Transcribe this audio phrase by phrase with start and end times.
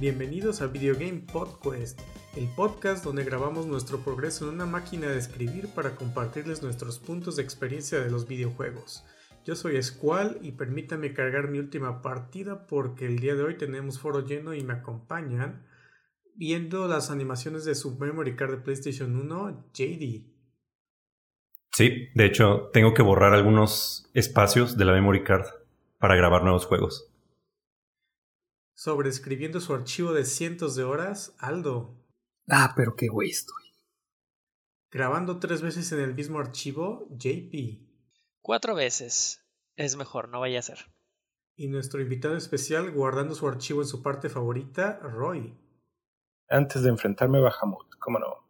[0.00, 2.00] Bienvenidos a Video Game Podcast,
[2.34, 7.36] el podcast donde grabamos nuestro progreso en una máquina de escribir para compartirles nuestros puntos
[7.36, 9.04] de experiencia de los videojuegos.
[9.44, 13.98] Yo soy Squall y permítanme cargar mi última partida porque el día de hoy tenemos
[13.98, 15.66] foro lleno y me acompañan
[16.34, 20.24] viendo las animaciones de su memory card de PlayStation 1, JD.
[21.72, 25.44] Sí, de hecho, tengo que borrar algunos espacios de la memory card
[25.98, 27.09] para grabar nuevos juegos.
[28.80, 32.02] Sobreescribiendo su archivo de cientos de horas, Aldo.
[32.48, 33.62] Ah, pero qué güey estoy.
[34.90, 37.86] Grabando tres veces en el mismo archivo, JP.
[38.40, 39.44] Cuatro veces.
[39.76, 40.78] Es mejor, no vaya a ser.
[41.56, 45.54] Y nuestro invitado especial guardando su archivo en su parte favorita, Roy.
[46.48, 48.48] Antes de enfrentarme a Bahamut, ¿cómo no?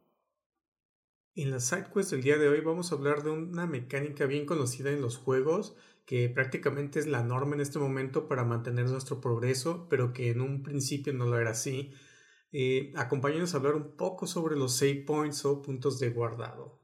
[1.34, 4.92] En la sidequest del día de hoy vamos a hablar de una mecánica bien conocida
[4.92, 5.74] en los juegos,
[6.10, 10.40] que prácticamente es la norma en este momento para mantener nuestro progreso, pero que en
[10.40, 11.92] un principio no lo era así.
[12.50, 16.80] Eh, acompáñenos a hablar un poco sobre los save points o puntos de guardado.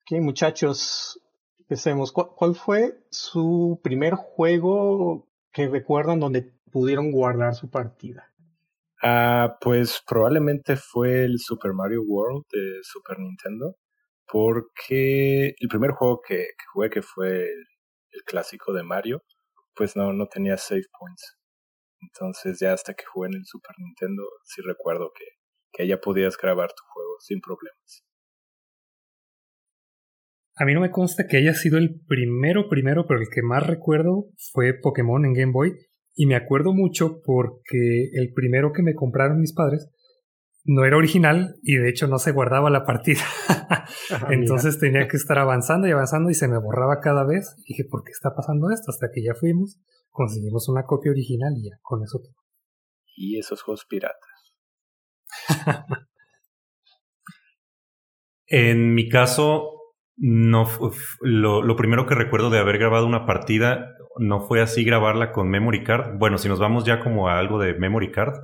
[0.00, 1.20] Ok, muchachos,
[1.60, 2.10] empecemos.
[2.10, 8.34] ¿Cuál fue su primer juego que recuerdan donde pudieron guardar su partida?
[9.00, 13.76] Ah, pues probablemente fue el Super Mario World de Super Nintendo
[14.26, 17.64] porque el primer juego que, jugué, que fue el,
[18.24, 19.22] clásico de Mario,
[19.74, 21.36] pues no, no tenía save points.
[22.00, 25.24] Entonces ya hasta que jugué en el Super Nintendo, sí recuerdo que,
[25.72, 28.04] que ya podías grabar tu juego sin problemas.
[30.56, 33.66] A mí no me consta que haya sido el primero primero, pero el que más
[33.66, 35.72] recuerdo fue Pokémon en Game Boy.
[36.14, 39.90] Y me acuerdo mucho porque el primero que me compraron mis padres
[40.64, 43.20] no era original y de hecho no se guardaba la partida.
[44.10, 47.54] Ah, Entonces tenía que estar avanzando y avanzando y se me borraba cada vez.
[47.64, 48.90] Y dije, ¿por qué está pasando esto?
[48.90, 52.20] Hasta que ya fuimos, conseguimos una copia original y ya, con eso.
[53.16, 54.18] Y esos juegos piratas.
[58.46, 59.80] en mi caso,
[60.16, 60.66] no
[61.20, 65.48] lo, lo primero que recuerdo de haber grabado una partida no fue así grabarla con
[65.48, 66.18] memory card.
[66.18, 68.34] Bueno, si nos vamos ya como a algo de memory card,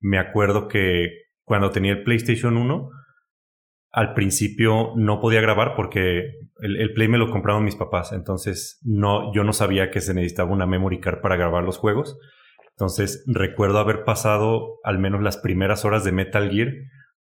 [0.00, 2.90] me acuerdo que cuando tenía el PlayStation 1,
[3.94, 8.12] al principio no podía grabar porque el, Play me lo compraron mis papás.
[8.12, 12.18] Entonces no, yo no sabía que se necesitaba una memory card para grabar los juegos.
[12.70, 16.72] Entonces recuerdo haber pasado al menos las primeras horas de Metal Gear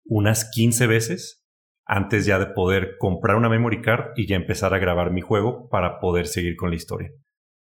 [0.05, 1.47] unas 15 veces
[1.85, 5.67] antes ya de poder comprar una memory card y ya empezar a grabar mi juego
[5.69, 7.09] para poder seguir con la historia.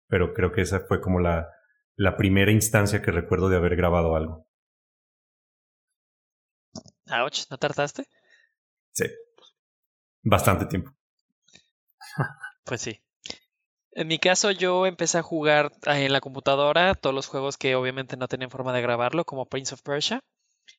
[0.08, 1.46] Pero creo que esa fue como la,
[1.94, 4.47] la primera instancia que recuerdo de haber grabado algo.
[7.10, 8.06] Ouch, ¿no tardaste?
[8.92, 9.04] Sí.
[10.22, 10.92] Bastante tiempo.
[12.64, 13.00] pues sí.
[13.92, 17.74] En mi caso, yo empecé a jugar ah, en la computadora todos los juegos que
[17.74, 20.22] obviamente no tenían forma de grabarlo, como Prince of Persia.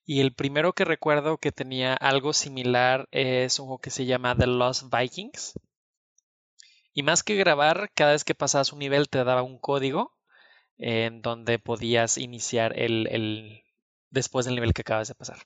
[0.05, 4.35] Y el primero que recuerdo que tenía algo similar es un juego que se llama
[4.37, 5.59] The Lost Vikings.
[6.93, 10.15] Y más que grabar, cada vez que pasabas un nivel te daba un código
[10.77, 13.63] en donde podías iniciar el, el
[14.09, 15.39] después del nivel que acabas de pasar.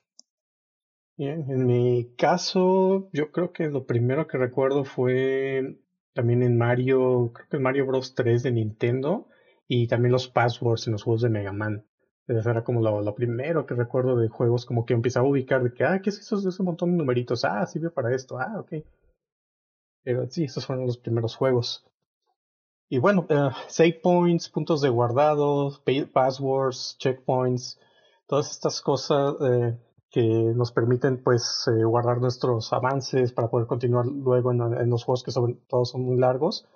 [1.16, 5.78] Bien, en mi caso, yo creo que lo primero que recuerdo fue
[6.13, 9.28] también en Mario, creo que en Mario Bros 3 de Nintendo
[9.68, 11.85] y también los passwords en los juegos de Mega Man.
[12.28, 15.73] Eso era como lo, primero que recuerdo de juegos, como que empezaba a ubicar de
[15.73, 17.46] que, ah, ¿qué es eso de ese montón de numeritos?
[17.46, 18.84] Ah, sirve para esto, ah, ok.
[20.03, 21.85] Pero sí, esos fueron los primeros juegos.
[22.90, 25.72] Y bueno, uh, save points, puntos de guardado,
[26.12, 27.79] passwords, checkpoints,
[28.28, 29.78] todas estas cosas eh,
[30.13, 35.24] que nos permiten pues eh, guardar nuestros avances para poder continuar luego en, los juegos
[35.24, 36.68] que sobre todo son muy largos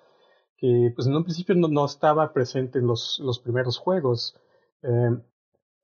[0.56, 4.36] que pues en un principio no, estaba presente en los, los primeros juegos.
[4.82, 5.16] Eh,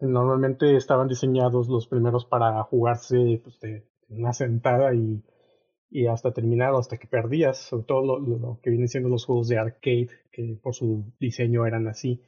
[0.00, 5.22] normalmente estaban diseñados los primeros para jugarse pues, de una sentada y,
[5.90, 9.46] y hasta terminado hasta que perdías sobre todo lo, lo, que vienen siendo los juegos
[9.46, 12.20] de arcade que por su diseño eran así.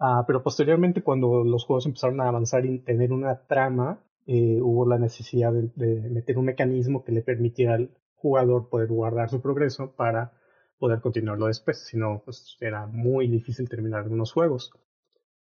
[0.00, 4.86] Ah, pero posteriormente cuando los juegos empezaron a avanzar y tener una trama eh, hubo
[4.86, 9.92] la necesidad de, meter un mecanismo que le permitiera al jugador poder guardar su progreso
[9.92, 10.32] para
[10.78, 14.72] poder continuarlo después, si no, pues era muy difícil terminar algunos juegos.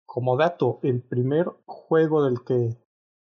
[0.05, 2.77] Como dato, el primer juego del que,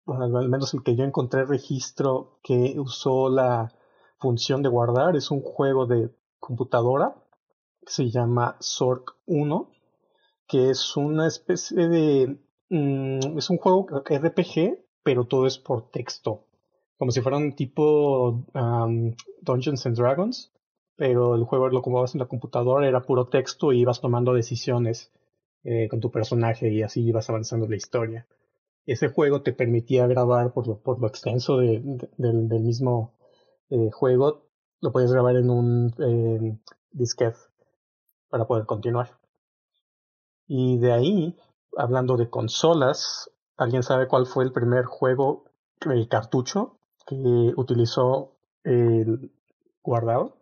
[0.07, 3.71] al menos el que yo encontré registro que usó la
[4.19, 7.15] función de guardar, es un juego de computadora
[7.85, 9.71] que se llama Zork 1,
[10.47, 12.39] que es una especie de...
[12.69, 16.43] Mm, es un juego RPG pero todo es por texto.
[16.97, 18.43] Como si fuera un tipo
[19.41, 20.51] Dungeons and Dragons,
[20.97, 24.33] pero el juego lo como vas en la computadora era puro texto y ibas tomando
[24.33, 25.13] decisiones
[25.63, 28.27] eh, con tu personaje y así ibas avanzando la historia.
[28.85, 31.81] ese juego te permitía grabar por lo, por lo extenso de,
[32.17, 33.13] del, del, mismo
[33.69, 34.43] eh, juego,
[34.81, 36.57] lo podías grabar en un eh,
[36.91, 37.39] disquete
[38.27, 39.17] para poder continuar.
[40.47, 41.37] Y de ahí,
[41.77, 45.45] hablando de consolas, ¿alguien sabe cuál fue el primer juego,
[45.81, 49.31] el cartucho, que utilizó el
[49.83, 50.37] guardado?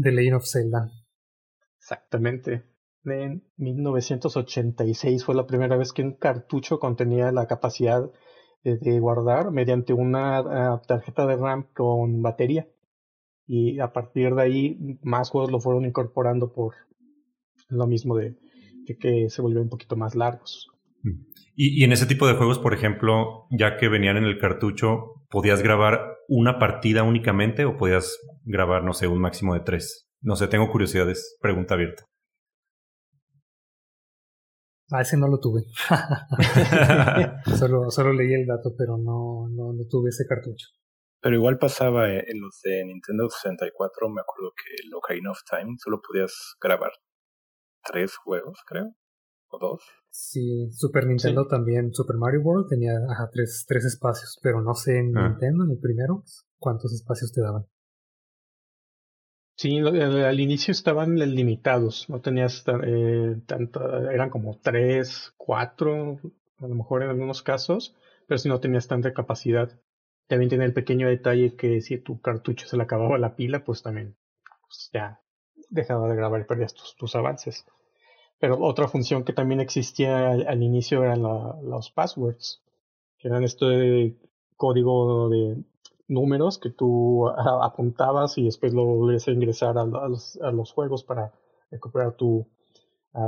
[0.00, 0.90] The Legend of Zelda.
[1.78, 2.64] Exactamente.
[3.04, 8.10] En 1986 fue la primera vez que un cartucho contenía la capacidad
[8.62, 12.68] de, guardar mediante una ah, tarjeta de RAM con batería.
[13.46, 16.74] Y a partir de ahí más juegos lo fueron incorporando por
[17.68, 18.36] lo mismo de,
[19.00, 20.68] que se volvieron un poquito más largos.
[21.54, 25.24] Y, y, en ese tipo de juegos, por ejemplo, ya que venían en el cartucho,
[25.30, 30.08] ¿podías grabar una partida únicamente o podías grabar, no sé, un máximo de tres?
[30.20, 32.04] No sé, tengo curiosidades, pregunta abierta.
[34.90, 35.62] Ah, ese no lo tuve.
[37.58, 40.66] solo, solo leí el dato, pero no, no, no, tuve ese cartucho.
[41.20, 45.76] Pero igual pasaba en los de Nintendo 64, me acuerdo que el Ocarina of Time
[45.78, 46.92] solo podías grabar
[47.84, 48.94] tres juegos, creo,
[49.48, 49.82] o dos.
[50.20, 54.98] Sí, Super Nintendo también, Super Mario World tenía ajá, tres, tres espacios, pero no sé
[54.98, 55.28] en ah.
[55.28, 56.24] Nintendo, en el primero,
[56.58, 57.66] cuántos espacios te daban.
[59.54, 66.20] Sí, al inicio estaban limitados, no tenías eh, tanto, eran como tres, cuatro,
[66.58, 67.94] a lo mejor en algunos casos,
[68.26, 69.70] pero si no tenías tanta capacidad.
[70.26, 73.82] También tiene el pequeño detalle que si tu cartucho se le acababa la pila, pues
[73.82, 74.16] también
[74.62, 75.20] pues ya
[75.70, 77.64] dejaba de grabar y perdías tus, tus avances.
[78.38, 82.62] Pero otra función que también existía al, inicio eran los passwords,
[83.18, 84.16] que eran este
[84.56, 85.64] código de
[86.06, 91.02] números que tú apuntabas y después lo volvías a ingresar a, los, a los, juegos
[91.02, 91.32] para
[91.70, 92.46] recuperar tu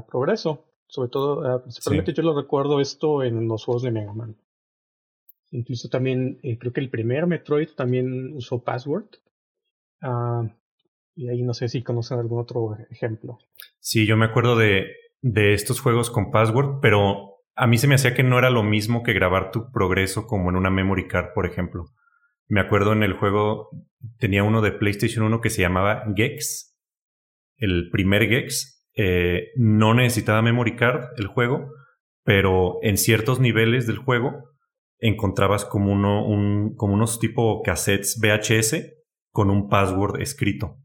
[0.09, 0.65] progreso.
[0.87, 4.37] Sobre todo, principalmente yo lo recuerdo esto en los juegos de Mega Man.
[5.53, 9.09] Incluso también, eh, creo que el primer Metroid también usó password.
[10.03, 10.49] Uh,
[11.21, 13.39] y ahí no sé si conocen algún otro ejemplo.
[13.79, 14.87] Sí, yo me acuerdo de,
[15.21, 18.63] de estos juegos con password, pero a mí se me hacía que no era lo
[18.63, 21.85] mismo que grabar tu progreso como en una memory card, por ejemplo.
[22.49, 23.69] Me acuerdo en el juego,
[24.19, 26.75] tenía uno de PlayStation 1 que se llamaba Gex.
[27.59, 28.89] El primer Gex.
[28.97, 31.71] Eh, no necesitaba memory card el juego,
[32.25, 34.51] pero en ciertos niveles del juego
[34.99, 38.91] encontrabas como, uno, un, como unos tipo cassettes VHS
[39.31, 40.79] con un password escrito.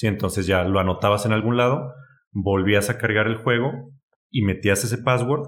[0.00, 1.92] Sí, entonces ya lo anotabas en algún lado,
[2.32, 3.70] volvías a cargar el juego
[4.30, 5.46] y metías ese password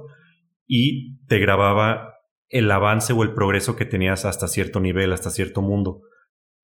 [0.66, 2.16] y te grababa
[2.50, 6.02] el avance o el progreso que tenías hasta cierto nivel, hasta cierto mundo.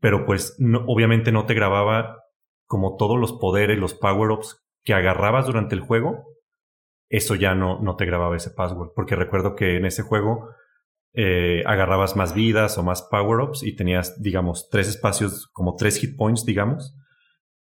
[0.00, 0.54] Pero pues
[0.86, 2.24] obviamente no te grababa
[2.66, 6.26] como todos los poderes, los power-ups que agarrabas durante el juego.
[7.08, 8.90] Eso ya no, no te grababa ese password.
[8.94, 10.50] Porque recuerdo que en ese juego
[11.14, 16.18] eh, agarrabas más vidas o más power-ups y tenías, digamos, tres espacios, como tres hit
[16.18, 16.94] points, digamos.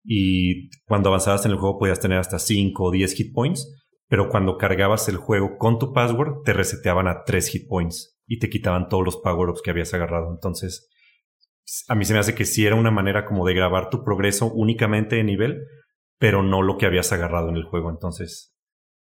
[0.03, 3.68] Y cuando avanzabas en el juego podías tener hasta cinco o diez hit points
[4.12, 8.39] pero cuando cargabas el juego con tu password, te reseteaban a tres hit points y
[8.39, 10.30] te quitaban todos los power-ups que habías agarrado.
[10.33, 10.89] Entonces,
[11.88, 14.51] a mí se me hace que sí era una manera como de grabar tu progreso
[14.51, 15.65] únicamente de nivel,
[16.19, 17.89] pero no lo que habías agarrado en el juego.
[17.89, 18.54] Entonces,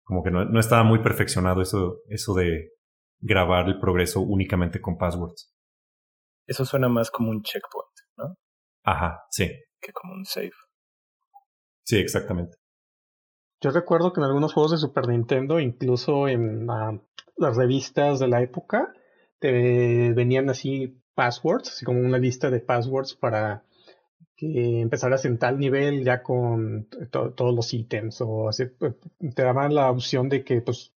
[0.04, 2.68] como que no, estaba muy perfeccionado eso, eso de
[3.18, 5.52] grabar el progreso únicamente con passwords.
[6.46, 8.36] Eso suena más como un checkpoint, ¿no?
[8.84, 9.50] Ajá, sí.
[9.80, 10.52] Que como un save.
[11.90, 12.56] Sí, exactamente.
[13.60, 16.68] Yo recuerdo que en algunos juegos de Super Nintendo, incluso en
[17.36, 18.94] las revistas de la época,
[19.40, 23.64] te venían así passwords, así como una lista de passwords para
[24.36, 28.94] que empezaras en tal nivel ya con todos los ítems o así, pues,
[29.34, 30.92] te daban la opción de que pues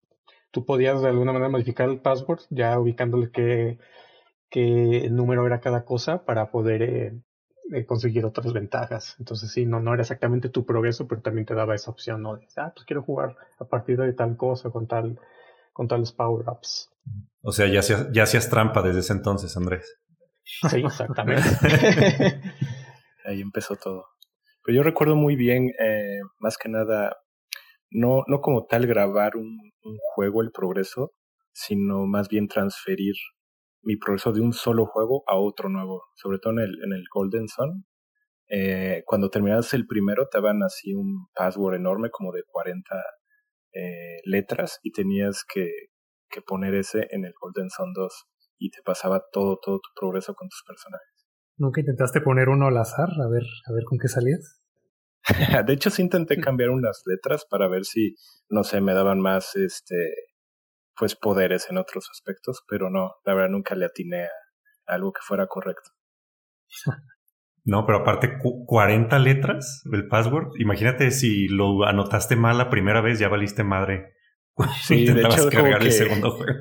[0.51, 3.79] tú podías de alguna manera modificar el password ya ubicándole qué,
[4.49, 7.21] qué número era cada cosa para poder eh,
[7.87, 9.15] conseguir otras ventajas.
[9.19, 12.35] Entonces sí, no, no era exactamente tu progreso, pero también te daba esa opción, ¿no?
[12.35, 15.19] De, ah, pues quiero jugar a partir de tal cosa, con tal,
[15.73, 16.89] con tales power-ups.
[17.41, 19.99] O sea, ya hacías, ya hacías trampa desde ese entonces, Andrés.
[20.43, 21.43] Sí, exactamente.
[23.25, 24.05] Ahí empezó todo.
[24.63, 27.17] Pero yo recuerdo muy bien, eh, más que nada,
[27.89, 31.13] no, no como tal grabar un, un juego, el progreso,
[31.53, 33.15] sino más bien transferir
[33.83, 37.03] mi progreso de un solo juego a otro nuevo, sobre todo en el, en el
[37.13, 37.85] Golden Sun.
[38.47, 42.95] Eh, cuando terminabas el primero te daban así un password enorme como de 40
[43.73, 45.71] eh, letras y tenías que,
[46.29, 48.25] que poner ese en el Golden Sun 2
[48.57, 51.07] y te pasaba todo, todo tu progreso con tus personajes.
[51.57, 54.61] ¿Nunca intentaste poner uno al azar a ver, a ver con qué salías?
[55.65, 58.15] de hecho sí intenté cambiar unas letras para ver si,
[58.49, 60.13] no sé, me daban más este
[61.01, 64.29] pues poderes en otros aspectos, pero no, la verdad nunca le atiné a
[64.85, 65.89] algo que fuera correcto.
[67.63, 70.53] No, pero aparte 40 letras el password.
[70.57, 74.15] Imagínate si lo anotaste mal la primera vez, ya valiste madre.
[74.81, 76.59] Sí, de hecho, cargar el segundo juego.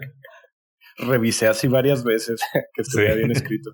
[0.99, 2.43] Revisé así varias veces
[2.75, 3.71] que estuviera bien escrito.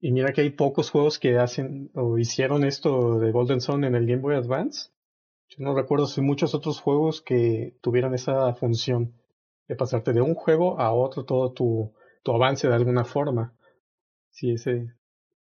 [0.00, 3.94] Y mira que hay pocos juegos que hacen o hicieron esto de Golden Sun en
[3.94, 4.88] el Game Boy Advance.
[5.50, 9.12] Yo no recuerdo si muchos otros juegos que tuvieran esa función
[9.68, 11.92] de pasarte de un juego a otro todo tu,
[12.22, 13.54] tu avance de alguna forma.
[14.30, 14.92] Sí, ese.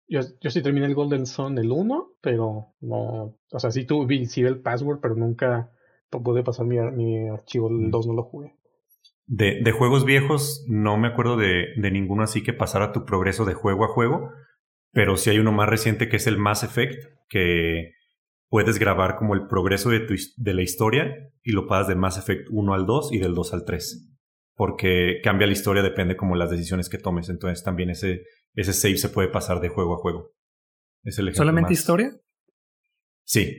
[0.08, 3.38] Yo, yo sí terminé el Golden Sun el 1, pero no.
[3.52, 5.72] O sea, sí tuve sí el password, pero nunca
[6.10, 7.70] pude pasar mi, mi archivo.
[7.70, 8.56] El 2 no lo jugué.
[9.26, 13.46] De, de juegos viejos, no me acuerdo de, de ninguno así que pasara tu progreso
[13.46, 14.32] de juego a juego,
[14.92, 17.94] pero sí hay uno más reciente que es el Mass Effect, que
[18.54, 22.20] puedes grabar como el progreso de, tu, de la historia y lo pasas de Mass
[22.20, 24.14] Effect 1 al 2 y del 2 al 3.
[24.54, 27.30] Porque cambia la historia, depende como las decisiones que tomes.
[27.30, 28.22] Entonces también ese,
[28.54, 30.36] ese save se puede pasar de juego a juego.
[31.02, 32.12] Es el ¿Solamente historia?
[33.24, 33.58] Sí.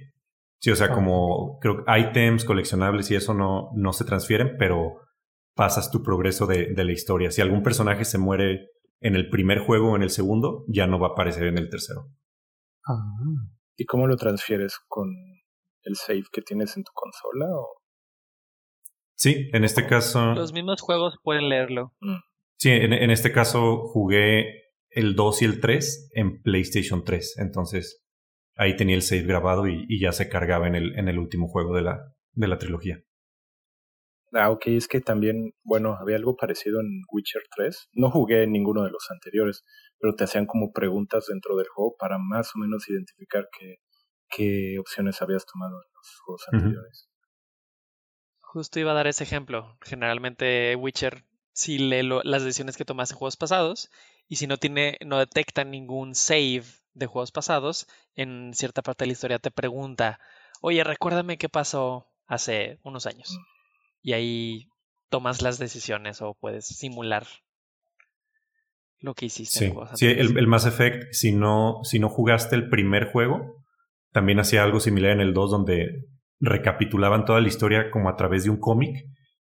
[0.61, 0.95] Sí, o sea, ah.
[0.95, 5.01] como creo que items, coleccionables y eso no, no se transfieren, pero
[5.57, 7.33] pasas tu progreso de, de la historia.
[7.33, 8.69] Si algún personaje se muere
[9.01, 11.69] en el primer juego o en el segundo, ya no va a aparecer en el
[11.69, 12.13] tercero.
[12.87, 12.95] Ah.
[13.77, 15.09] ¿Y cómo lo transfieres con
[15.83, 17.47] el save que tienes en tu consola?
[17.55, 17.81] O?
[19.17, 20.35] Sí, en este caso.
[20.35, 21.93] Los mismos juegos pueden leerlo.
[22.01, 22.17] Mm.
[22.57, 27.39] Sí, en, en, este caso jugué el 2 y el 3 en PlayStation 3.
[27.39, 28.05] Entonces
[28.57, 31.49] ahí tenía el save grabado y, y ya se cargaba en el, en el último
[31.49, 33.03] juego de la, de la trilogía.
[34.37, 37.89] Ah, ok, es que también, bueno, había algo parecido en Witcher 3.
[37.93, 39.65] No jugué en ninguno de los anteriores,
[40.01, 43.77] pero te hacían como preguntas dentro del juego para más o menos identificar qué,
[44.29, 47.09] qué opciones habías tomado en los juegos anteriores.
[48.41, 49.79] Justo iba a dar ese ejemplo.
[49.83, 53.89] Generalmente Witcher sí lee las decisiones que tomas en juegos pasados
[54.27, 57.87] y si no tiene, no detecta ningún save de juegos pasados,
[58.17, 60.19] en cierta parte de la historia te pregunta,
[60.61, 63.39] oye, recuérdame qué pasó hace unos años.
[63.39, 63.54] Mm
[64.05, 64.69] y ahí
[65.09, 67.27] tomas las decisiones o puedes simular
[69.01, 69.71] lo que hiciste.
[69.71, 73.65] Sí, sí el, el, Mass Effect, si no, si no jugaste el primer juego,
[74.13, 76.07] también hacía algo similar en el 2 donde
[76.39, 79.07] recapitulaban toda la historia como a través de un cómic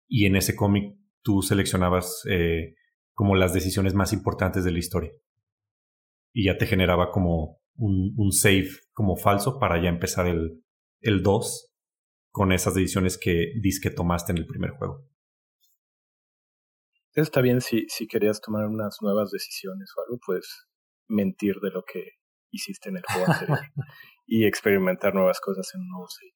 [0.06, 2.74] y en ese cómic tú seleccionabas eh,
[3.14, 5.10] como las decisiones más importantes de la historia.
[6.32, 10.62] Y ya te generaba como un, un save como falso para ya empezar el,
[11.00, 11.75] el 2
[12.36, 15.08] con esas decisiones que dis que tomaste en el primer juego.
[17.14, 20.68] Está bien si, si querías tomar unas nuevas decisiones o algo, pues
[21.08, 22.10] mentir de lo que
[22.50, 23.58] hiciste en el juego anterior
[24.26, 26.34] y experimentar nuevas cosas en un nuevo save.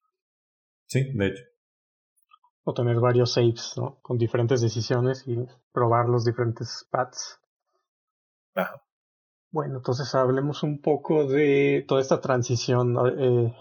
[0.87, 1.45] Sí, de hecho.
[2.65, 4.01] O tener varios saves, ¿no?
[4.01, 5.37] Con diferentes decisiones y
[5.71, 7.39] probar los diferentes paths.
[8.55, 8.83] Ajá.
[9.51, 12.97] Bueno, entonces hablemos un poco de toda esta transición.
[13.19, 13.55] Eh,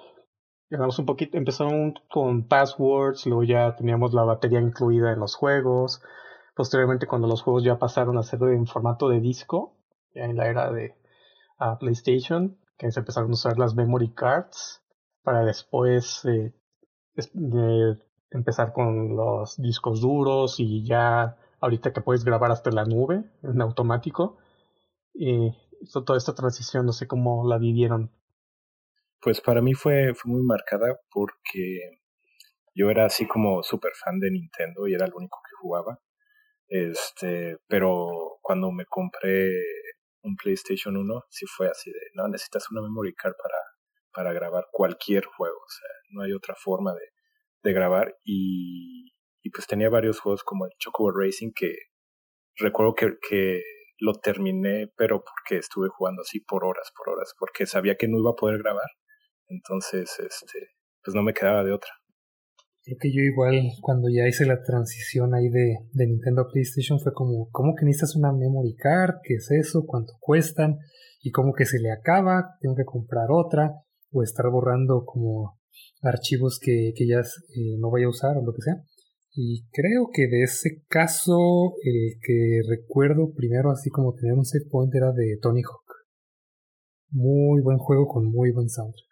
[0.72, 6.02] un poquito, empezaron con passwords, luego ya teníamos la batería incluida en los juegos.
[6.56, 9.76] Posteriormente, cuando los juegos ya pasaron a ser en formato de disco,
[10.14, 10.96] ya en la era de
[11.80, 14.82] PlayStation, que se empezaron a usar las memory cards
[15.24, 16.54] para después eh,
[18.32, 23.62] empezar con los discos duros y ya ahorita que puedes grabar hasta la nube en
[23.62, 24.38] automático.
[25.14, 25.52] Y
[26.06, 28.12] toda esta transición, no sé cómo la vivieron
[29.22, 32.00] pues para mí fue, fue muy marcada porque
[32.74, 36.00] yo era así como súper fan de Nintendo y era el único que jugaba.
[36.68, 39.52] Este, pero cuando me compré
[40.22, 43.58] un PlayStation 1, sí fue así de, no, necesitas una memory card para,
[44.14, 47.10] para grabar cualquier juego, o sea, no hay otra forma de,
[47.64, 51.74] de grabar y, y pues tenía varios juegos como el Chocobo Racing que
[52.58, 53.64] recuerdo que, que
[53.98, 58.20] lo terminé, pero porque estuve jugando así por horas, por horas, porque sabía que no
[58.20, 58.90] iba a poder grabar
[59.50, 60.60] entonces, este,
[61.04, 61.90] pues no me quedaba de otra.
[62.84, 67.00] Creo que yo igual cuando ya hice la transición ahí de, de Nintendo a PlayStation
[67.00, 69.16] fue como, ¿cómo que necesitas una memory card?
[69.24, 69.84] ¿Qué es eso?
[69.86, 70.78] ¿Cuánto cuestan?
[71.22, 73.74] Y como que se le acaba, tengo que comprar otra
[74.12, 75.60] o estar borrando como
[76.02, 78.76] archivos que, que ya eh, no voy a usar o lo que sea.
[79.32, 84.66] Y creo que de ese caso el que recuerdo primero así como tener un save
[84.70, 85.90] point era de Tony Hawk.
[87.12, 89.09] Muy buen juego con muy buen soundtrack.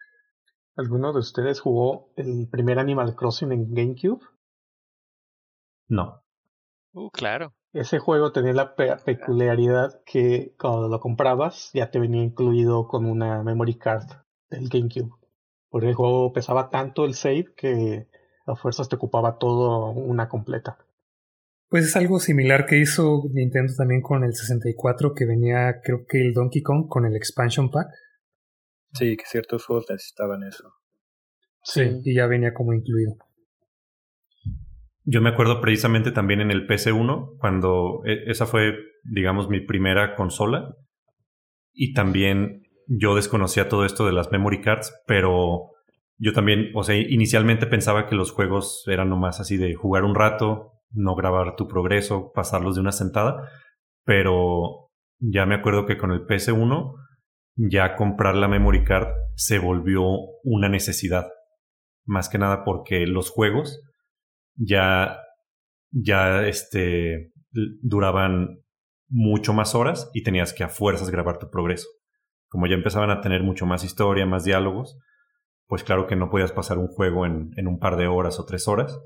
[0.78, 4.22] ¿Alguno de ustedes jugó el primer Animal Crossing en GameCube?
[5.88, 6.22] No.
[6.94, 7.56] Uh, claro.
[7.74, 13.42] Ese juego tenía la peculiaridad que cuando lo comprabas ya te venía incluido con una
[13.42, 14.08] memory card
[14.52, 15.12] del GameCube.
[15.70, 18.08] Porque el juego pesaba tanto el save que
[18.46, 20.78] a fuerzas te ocupaba todo una completa.
[21.70, 26.22] Pues es algo similar que hizo Nintendo también con el 64, que venía creo que
[26.22, 27.88] el Donkey Kong con el expansion pack.
[28.98, 30.74] Sí, que ciertos juegos necesitaban eso.
[31.64, 33.16] Sí, y ya venía como incluido.
[35.04, 40.16] Yo me acuerdo precisamente también en el PC1, cuando e, esa fue, digamos, mi primera
[40.16, 40.76] consola.
[41.74, 45.72] Y también yo desconocía todo esto de las memory cards, pero
[46.18, 50.16] yo también, o sea, inicialmente pensaba que los juegos eran nomás así de jugar un
[50.16, 53.50] rato, no grabar tu progreso, pasarlos de una sentada,
[54.04, 54.90] pero
[55.20, 56.96] ya me acuerdo que con el PS1
[57.58, 60.04] ya comprar la memory card se volvió
[60.44, 61.28] una necesidad,
[62.06, 63.82] más que nada porque los juegos
[64.56, 65.20] ya
[65.92, 67.32] ya este
[67.82, 68.60] duraban
[69.10, 71.88] mucho más horas y tenías que a fuerzas grabar tu progreso.
[72.50, 74.98] Como ya empezaban a tener mucho más historia, más diálogos,
[75.68, 78.46] pues claro que no podías pasar un juego en, en un par de horas o
[78.46, 79.00] tres horas.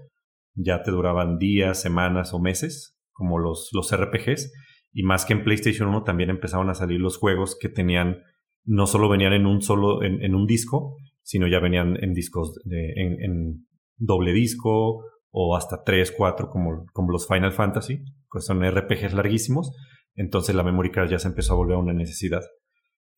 [0.54, 4.52] Ya te duraban días, semanas o meses, como los, los RPGs.
[4.94, 8.22] Y más que en PlayStation 1 también empezaron a salir los juegos que tenían,
[8.66, 12.94] no solo venían en un solo, en, un disco, sino ya venían en discos, de,
[12.96, 18.64] en, en, doble disco o hasta tres, cuatro, como, como los Final Fantasy, que son
[18.64, 19.72] RPGs larguísimos.
[20.16, 22.42] Entonces la memory card ya se empezó a volver una necesidad.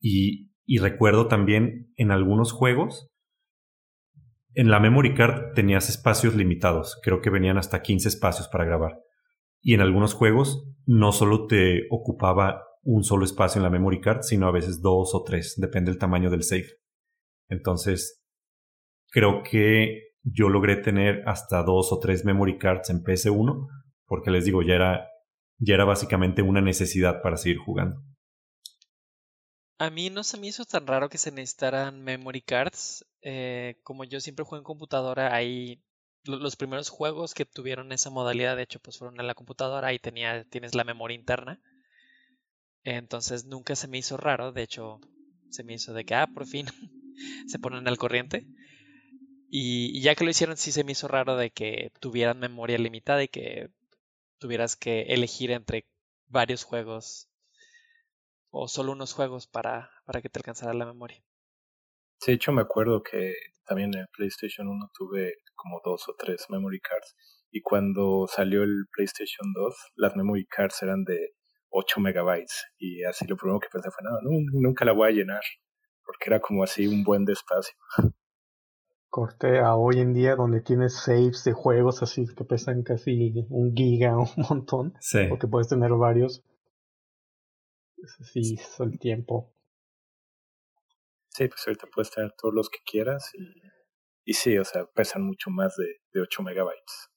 [0.00, 3.10] Y, y recuerdo también en algunos juegos
[4.54, 9.00] en la memory card tenías espacios limitados, creo que venían hasta 15 espacios para grabar.
[9.60, 14.22] Y en algunos juegos no solo te ocupaba un solo espacio en la memory card,
[14.22, 16.68] sino a veces dos o tres, depende del tamaño del save.
[17.48, 18.22] Entonces,
[19.10, 23.68] creo que yo logré tener hasta dos o tres memory cards en PS1,
[24.06, 25.08] porque les digo, ya era,
[25.58, 28.02] ya era básicamente una necesidad para seguir jugando.
[29.78, 33.04] A mí no se me hizo tan raro que se necesitaran memory cards.
[33.22, 35.82] Eh, como yo siempre juego en computadora, ahí
[36.24, 39.98] los primeros juegos que tuvieron esa modalidad, de hecho, pues fueron en la computadora, ahí
[39.98, 41.60] tenía, tienes la memoria interna.
[42.84, 45.00] Entonces nunca se me hizo raro, de hecho,
[45.48, 46.66] se me hizo de que, ah, por fin
[47.46, 48.46] se ponen al corriente.
[49.48, 53.22] Y, ya que lo hicieron, sí se me hizo raro de que tuvieran memoria limitada
[53.22, 53.70] y que
[54.38, 55.86] tuvieras que elegir entre
[56.26, 57.30] varios juegos
[58.50, 61.24] o solo unos juegos para, para que te alcanzara la memoria.
[62.18, 66.46] Sí, de hecho me acuerdo que también en PlayStation 1 tuve como dos o tres
[66.50, 67.14] memory cards
[67.50, 71.34] y cuando salió el PlayStation 2 las memory cards eran de
[71.76, 74.18] 8 megabytes y así lo primero que pensé fue no,
[74.52, 75.42] nunca la voy a llenar
[76.04, 77.74] porque era como así un buen despacio.
[79.08, 83.74] Corte a hoy en día donde tienes saves de juegos así que pesan casi un
[83.74, 85.26] giga, un montón, sí.
[85.28, 86.44] porque puedes tener varios
[88.32, 89.52] sí, es el tiempo.
[91.28, 95.22] Sí, pues ahorita puedes tener todos los que quieras y, y sí, o sea, pesan
[95.22, 97.10] mucho más de, de 8 megabytes.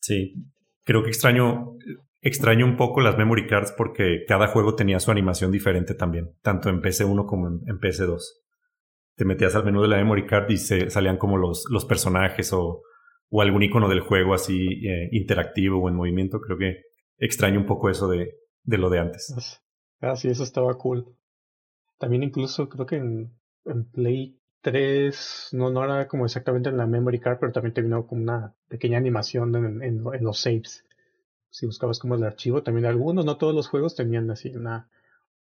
[0.00, 0.34] Sí,
[0.84, 1.76] creo que extraño,
[2.20, 6.68] extraño un poco las memory cards porque cada juego tenía su animación diferente también, tanto
[6.68, 8.20] en PC1 como en, en PC2.
[9.16, 12.52] Te metías al menú de la memory card y se salían como los, los personajes
[12.52, 12.82] o,
[13.30, 16.40] o algún icono del juego así eh, interactivo o en movimiento.
[16.40, 16.82] Creo que
[17.18, 19.60] extraño un poco eso de, de lo de antes.
[20.00, 21.16] Ah, sí, eso estaba cool.
[21.98, 23.36] También incluso creo que en,
[23.92, 28.06] Play 3 no, no era como exactamente en la memory card, pero también te vino
[28.06, 30.87] como una pequeña animación en, en los saves.
[31.50, 34.88] Si buscabas como el archivo, también algunos, no todos los juegos tenían así una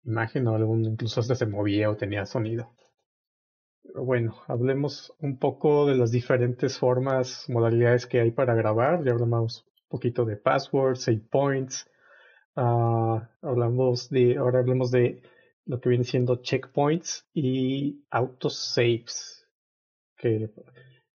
[0.03, 2.73] imagen o algún, incluso hasta se movía o tenía sonido.
[3.95, 9.03] Bueno, hablemos un poco de las diferentes formas, modalidades que hay para grabar.
[9.03, 11.89] Ya hablamos un poquito de passwords, save points,
[12.57, 15.21] Uh, hablamos de, ahora hablemos de
[15.67, 19.45] lo que viene siendo checkpoints y autosaves.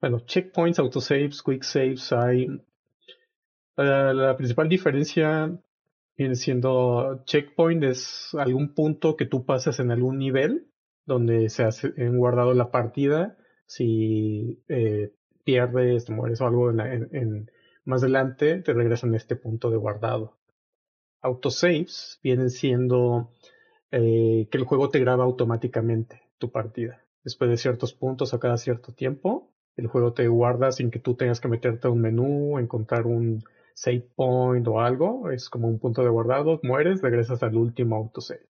[0.01, 2.47] Bueno, checkpoints, autosaves, quick saves, hay.
[3.83, 5.51] Uh, la principal diferencia
[6.17, 10.69] viene siendo checkpoint es algún punto que tú pasas en algún nivel
[11.05, 11.71] donde se ha
[12.13, 13.37] guardado la partida.
[13.67, 15.13] Si eh,
[15.45, 17.51] pierdes, te mueres o algo en, en, en,
[17.85, 20.37] más adelante, te regresan a este punto de guardado
[21.23, 23.31] autosaves vienen siendo
[23.91, 27.05] eh, que el juego te graba automáticamente tu partida.
[27.25, 31.15] Después de ciertos puntos a cada cierto tiempo, el juego te guarda sin que tú
[31.15, 35.31] tengas que meterte a un menú, encontrar un save point o algo.
[35.31, 38.49] Es como un punto de guardado, mueres, regresas al último autosave.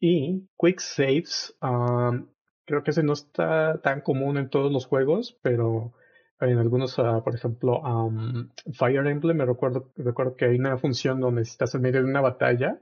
[0.00, 2.28] Y quick saves, um,
[2.64, 5.92] creo que ese no está tan común en todos los juegos, pero
[6.40, 11.20] en algunos, uh, por ejemplo, um, Fire Emblem, me recuerdo, recuerdo que hay una función
[11.20, 12.80] donde si estás en medio de una batalla,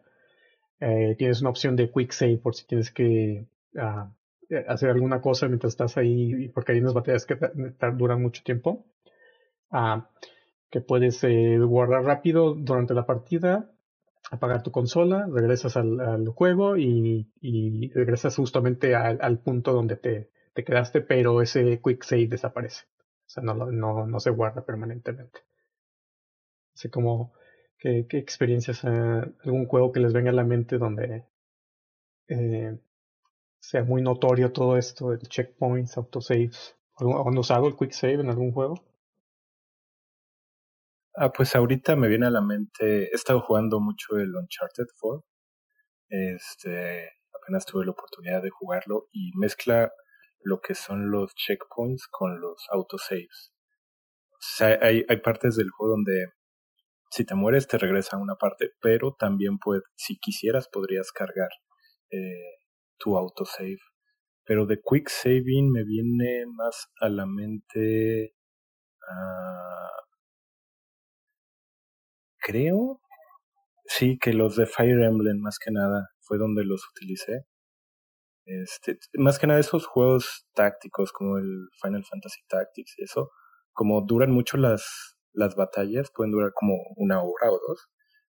[0.81, 3.47] eh, tienes una opción de quick save por si tienes que
[3.77, 4.13] uh,
[4.69, 7.39] hacer alguna cosa mientras estás ahí, porque hay unas batallas que
[7.95, 8.85] duran mucho tiempo.
[9.71, 10.03] Uh,
[10.71, 13.71] que puedes eh, guardar rápido durante la partida,
[14.31, 17.31] apagar tu consola, regresas al, juego y,
[17.95, 22.87] regresas justamente al, punto donde te, te, quedaste, pero ese quick save desaparece.
[23.27, 25.41] O sea, no, no, no se guarda permanentemente.
[26.75, 27.33] Así como,
[27.79, 28.89] ¿qué, experiencias, eh,
[29.45, 31.25] algún juego que les venga a la mente donde
[32.29, 32.79] eh,
[33.61, 36.77] sea muy notorio todo esto, el checkpoints, autosaves?
[36.99, 38.83] ¿Han usado el quick save en algún juego?
[41.19, 45.25] Ah, pues ahorita me viene a la mente, he estado jugando mucho el Uncharted 4.
[46.11, 49.91] Este, apenas tuve la oportunidad de jugarlo y mezcla
[50.43, 53.55] lo que son los checkpoints con los autosaves.
[54.33, 56.27] O sea, hay, hay partes del juego donde
[57.11, 61.51] si te mueres te regresa a una parte, pero también puede, si quisieras podrías cargar
[62.11, 62.59] eh,
[62.99, 63.79] tu autosave.
[64.45, 68.35] Pero de quick saving me viene más a la mente.
[69.09, 70.06] Uh,
[72.47, 73.01] creo.
[73.87, 77.47] Sí, que los de Fire Emblem más que nada fue donde los utilicé.
[78.45, 83.31] Este, más que nada esos juegos tácticos como el Final Fantasy Tactics y eso,
[83.73, 87.89] como duran mucho las, las batallas, pueden durar como una hora o dos.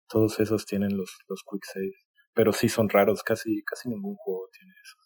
[0.09, 2.07] Todos esos tienen los, los quick saves.
[2.35, 4.97] Pero sí son raros, casi, casi ningún juego tiene eso.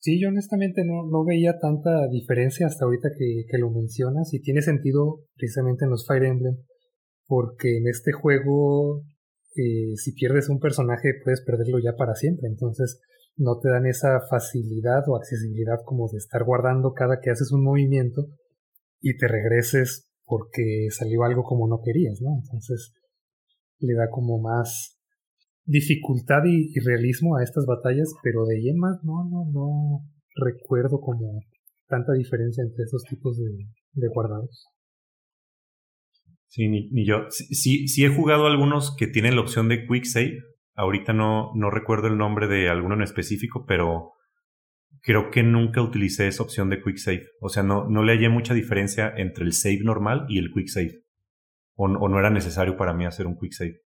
[0.00, 4.42] Sí, yo honestamente no, no veía tanta diferencia hasta ahorita que, que lo mencionas y
[4.42, 6.56] tiene sentido precisamente en los Fire Emblem
[7.26, 9.02] porque en este juego
[9.56, 13.00] eh, si pierdes un personaje puedes perderlo ya para siempre, entonces
[13.36, 17.62] no te dan esa facilidad o accesibilidad como de estar guardando cada que haces un
[17.62, 18.26] movimiento
[19.00, 22.40] y te regreses porque salió algo como no querías, ¿no?
[22.42, 22.94] Entonces
[23.78, 24.98] le da como más
[25.64, 30.00] dificultad y, realismo a estas batallas, pero de ahí no, no, no
[30.34, 31.40] recuerdo como
[31.86, 34.66] tanta diferencia entre esos tipos de, de guardados.
[36.54, 37.26] Sí, ni, yo.
[37.30, 40.38] Sí, sí, he jugado algunos que tienen la opción de Quick Save.
[40.76, 44.12] Ahorita no, no recuerdo el nombre de alguno en específico, pero
[45.00, 47.26] creo que nunca utilicé esa opción de Quick Save.
[47.40, 50.68] O sea, no, no le hallé mucha diferencia entre el save normal y el Quick
[50.68, 51.02] Save.
[51.74, 53.80] O, no era necesario para mí hacer un Quick Save.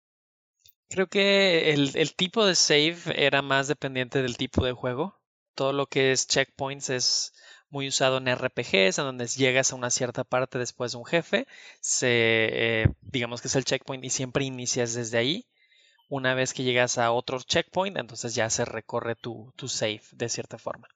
[0.89, 5.21] Creo que el tipo de save era más dependiente del tipo de juego.
[5.53, 7.31] Todo lo que es checkpoints es
[7.69, 11.47] muy usado en RPGs, en donde llegas a una cierta parte después de un jefe,
[11.81, 15.47] se, eh, digamos que es el checkpoint y siempre inicias desde ahí.
[16.07, 20.29] Una vez que llegas a otro checkpoint, entonces ya se recorre tu, tu save de
[20.29, 20.87] cierta forma.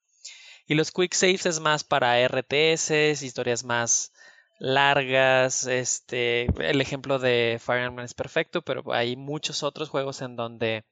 [0.67, 4.13] Y los quick saves es más para RTS, historias más
[4.59, 5.65] largas.
[5.65, 10.85] Este, el ejemplo de Fire Emblem es perfecto, pero hay muchos otros juegos en donde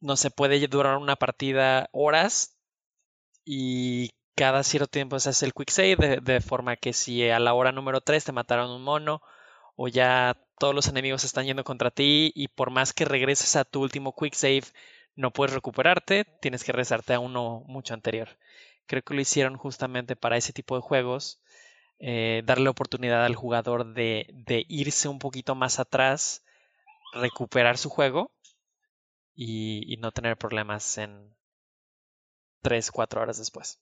[0.00, 2.55] no se puede durar una partida horas
[3.46, 7.54] y cada cierto tiempo se hace el quick save de, forma que si a la
[7.54, 9.22] hora número 3 te mataron un mono
[9.76, 13.64] o ya todos los enemigos están yendo contra ti y por más que regreses a
[13.64, 14.64] tu último quick save
[15.14, 18.36] no puedes recuperarte, tienes que regresarte a uno mucho anterior.
[18.86, 21.40] Creo que lo hicieron justamente para ese tipo de juegos,
[21.98, 26.44] eh, darle oportunidad al jugador de, de irse un poquito más atrás,
[27.14, 28.32] recuperar su juego
[29.34, 31.35] y no tener problemas en,
[32.66, 33.78] tres, cuatro horas después.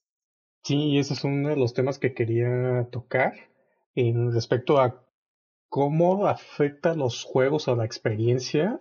[0.63, 3.33] Sí, ese es uno de los temas que quería tocar
[3.95, 5.03] en respecto a
[5.71, 8.79] cómo afecta los juegos a la experiencia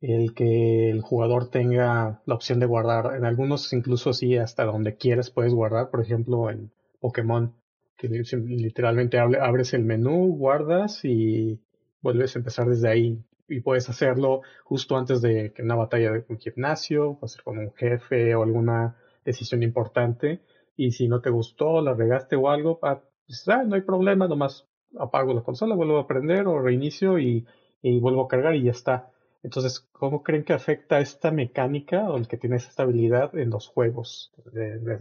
[0.00, 3.16] el que el jugador tenga la opción de guardar.
[3.16, 5.90] En algunos incluso sí, hasta donde quieras puedes guardar.
[5.90, 7.54] Por ejemplo, en Pokémon,
[7.98, 11.60] que literalmente abres el menú, guardas y
[12.00, 13.22] vuelves a empezar desde ahí.
[13.46, 17.72] Y puedes hacerlo justo antes de una batalla de un gimnasio, puede ser con un
[17.74, 20.40] jefe o alguna decisión importante
[20.76, 24.28] y si no te gustó, la regaste o algo, ah, pues, ah, no hay problema,
[24.28, 27.46] nomás apago la consola, vuelvo a prender o reinicio y,
[27.82, 29.10] y, vuelvo a cargar y ya está.
[29.42, 33.68] Entonces, ¿cómo creen que afecta esta mecánica o el que tiene esa estabilidad en los
[33.68, 34.32] juegos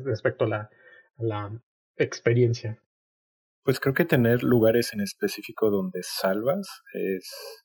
[0.03, 0.69] respecto a la,
[1.17, 1.61] la
[1.95, 2.81] experiencia?
[3.63, 7.63] Pues creo que tener lugares en específico donde salvas es,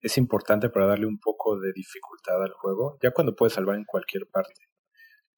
[0.00, 3.84] es importante para darle un poco de dificultad al juego, ya cuando puedes salvar en
[3.84, 4.65] cualquier parte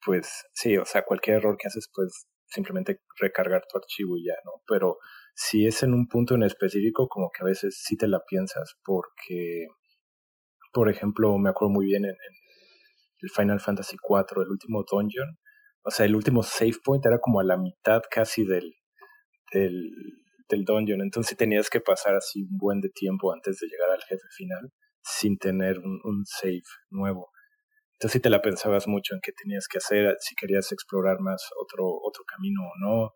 [0.04, 4.34] pues sí, o sea, cualquier error que haces, pues simplemente recargar tu archivo y ya,
[4.44, 4.52] ¿no?
[4.66, 4.98] Pero
[5.34, 8.74] si es en un punto en específico, como que a veces sí te la piensas,
[8.84, 9.66] porque,
[10.72, 12.16] por ejemplo, me acuerdo muy bien en,
[13.20, 15.38] el Final Fantasy IV, el último dungeon,
[15.82, 18.74] o sea, el último save point era como a la mitad casi del,
[19.52, 19.90] del,
[20.48, 24.02] del dungeon, entonces tenías que pasar así un buen de tiempo antes de llegar al
[24.02, 27.30] jefe final sin tener un, un save nuevo.
[27.98, 31.42] Entonces si te la pensabas mucho en qué tenías que hacer, si querías explorar más
[31.60, 33.12] otro, otro camino o no.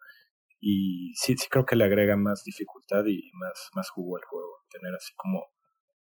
[0.61, 4.51] Y sí, sí creo que le agrega más dificultad y más, más jugo al juego,
[4.71, 5.45] tener así como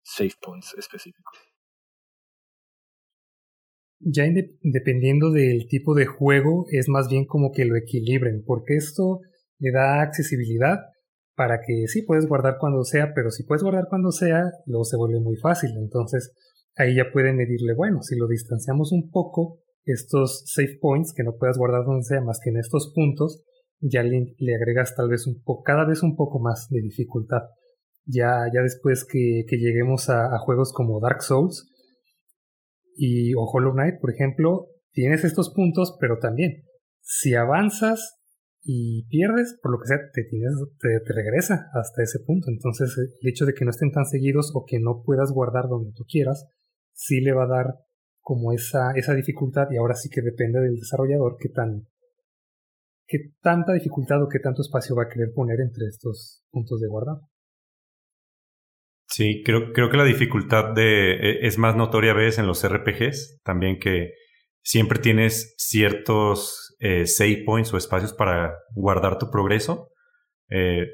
[0.03, 1.39] save points específicos.
[4.01, 4.25] Ya
[4.61, 9.21] dependiendo del tipo de juego, es más bien como que lo equilibren, porque esto
[9.57, 10.79] le da accesibilidad
[11.35, 14.97] para que sí puedes guardar cuando sea, pero si puedes guardar cuando sea, luego se
[14.97, 15.71] vuelve muy fácil.
[15.77, 16.33] Entonces
[16.75, 21.37] ahí ya pueden medirle, bueno, si lo distanciamos un poco, estos save points que no
[21.37, 23.43] puedas guardar donde sea más que en estos puntos,
[23.79, 27.41] ya le, agregas tal vez un poco, cada vez un poco más de dificultad.
[28.05, 31.71] Ya, ya después que, lleguemos a, a, juegos como Dark Souls
[32.95, 36.63] y o Hollow Knight, por ejemplo, tienes estos puntos, pero también
[37.01, 38.17] si avanzas
[38.63, 42.47] y pierdes, por lo que sea, te, tienes, te, te, regresa hasta ese punto.
[42.49, 45.91] Entonces, el hecho de que no estén tan seguidos o que no puedas guardar donde
[45.95, 46.47] tú quieras,
[46.95, 47.65] sí le va a dar
[48.21, 51.87] como esa, esa dificultad y ahora sí que depende del desarrollador qué tan
[53.07, 56.87] qué tanta dificultad o qué tanto espacio va a querer poner entre estos puntos de
[56.87, 57.29] guardado.
[59.07, 62.67] Sí, creo, creo que la dificultad de, e, es más notoria a veces en los
[62.67, 64.13] RPGs, también que
[64.63, 69.91] siempre tienes ciertos eh, save points o espacios para guardar tu progreso.
[70.49, 70.87] Eh,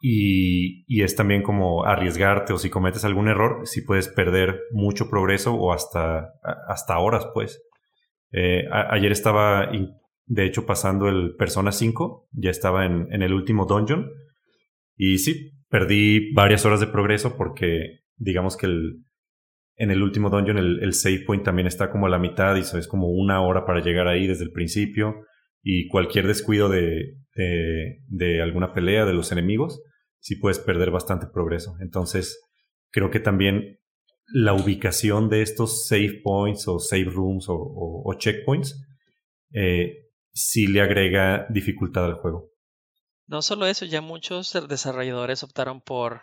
[0.00, 5.08] y, y, es también como arriesgarte o si cometes algún error, si puedes perder mucho
[5.08, 6.32] progreso o hasta,
[6.68, 7.62] hasta horas, pues.
[8.32, 9.70] Eh, ayer estaba,
[10.26, 14.10] de hecho, pasando el Persona 5, ya estaba en, en, el último dungeon
[14.96, 19.04] y sí, perdí varias horas de progreso porque digamos que el,
[19.76, 22.60] en el último dungeon el, el save point también está como a la mitad y
[22.60, 25.14] es como una hora para llegar ahí desde el principio
[25.64, 29.82] y cualquier descuido de, de, alguna pelea de los enemigos
[30.20, 31.76] sí puedes perder bastante progreso.
[31.80, 32.40] Entonces,
[32.90, 33.80] creo que también
[34.26, 38.80] la ubicación de estos save points o save rooms o, checkpoints
[39.52, 42.50] eh, sí le agrega dificultad al juego.
[43.26, 46.22] No solo eso, ya muchos desarrolladores optaron por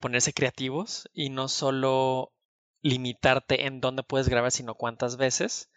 [0.00, 2.34] ponerse creativos y no solo
[2.82, 5.70] limitarte en dónde puedes grabar, sino cuántas veces.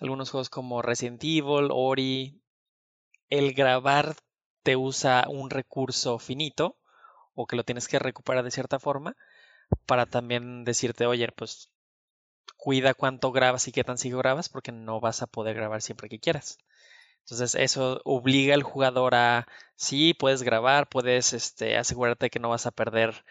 [0.00, 2.40] Algunos juegos como Resident Evil, Ori,
[3.28, 4.16] el grabar
[4.62, 6.78] te usa un recurso finito
[7.34, 9.14] o que lo tienes que recuperar de cierta forma
[9.86, 11.70] para también decirte, oye, pues
[12.56, 16.08] cuida cuánto grabas y qué tan sigo grabas porque no vas a poder grabar siempre
[16.08, 16.58] que quieras.
[17.20, 22.66] Entonces eso obliga al jugador a, sí, puedes grabar, puedes este, asegurarte que no vas
[22.66, 23.24] a perder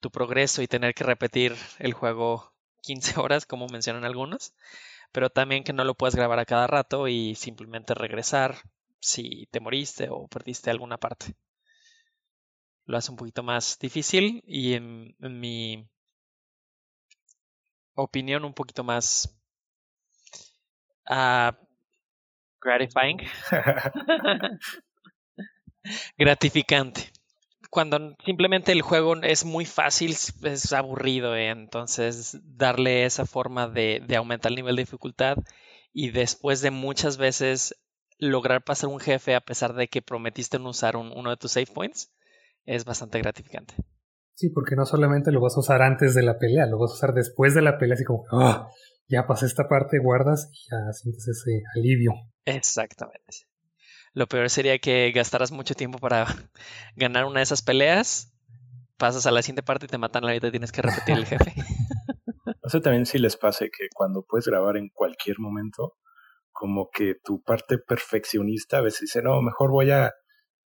[0.00, 4.54] tu progreso y tener que repetir el juego 15 horas, como mencionan algunos,
[5.14, 8.56] pero también que no lo puedes grabar a cada rato y simplemente regresar
[8.98, 11.36] si te moriste o perdiste alguna parte
[12.86, 15.88] lo hace un poquito más difícil y en, mi
[17.94, 19.32] opinión un poquito más
[21.08, 21.52] uh,
[22.60, 23.20] gratifying.
[26.18, 27.13] gratificante.
[27.74, 30.12] Cuando simplemente el juego es muy fácil,
[30.44, 31.48] es aburrido, ¿eh?
[31.48, 35.38] entonces darle esa forma de, de aumentar el nivel de dificultad
[35.92, 37.74] y después de muchas veces
[38.16, 41.66] lograr pasar un jefe a pesar de que prometiste no usar uno de tus save
[41.66, 42.12] points,
[42.64, 43.74] es bastante gratificante.
[44.34, 46.94] Sí, porque no solamente lo vas a usar antes de la pelea, lo vas a
[46.94, 48.68] usar después de la pelea, así como, oh,
[49.08, 52.12] ya pasé esta parte, guardas y ya sientes ese alivio.
[52.44, 53.48] Exactamente.
[54.14, 56.26] Lo peor sería que gastaras mucho tiempo para
[56.96, 58.32] ganar una de esas peleas,
[58.96, 61.26] pasas a la siguiente parte y te matan la vida y tienes que repetir el
[61.26, 61.54] jefe.
[62.62, 65.98] No sé también si les pase que cuando puedes grabar en cualquier momento,
[66.50, 70.14] como que tu parte perfeccionista a veces dice, no, mejor voy a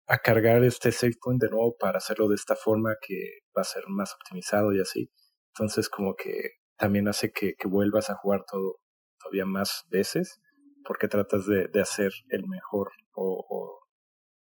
[0.06, 3.64] a cargar este save point de nuevo para hacerlo de esta forma que va a
[3.64, 5.10] ser más optimizado y así.
[5.54, 8.76] Entonces como que también hace que, que vuelvas a jugar todo
[9.18, 10.40] todavía más veces
[10.86, 13.80] porque tratas de, de hacer el mejor o, o,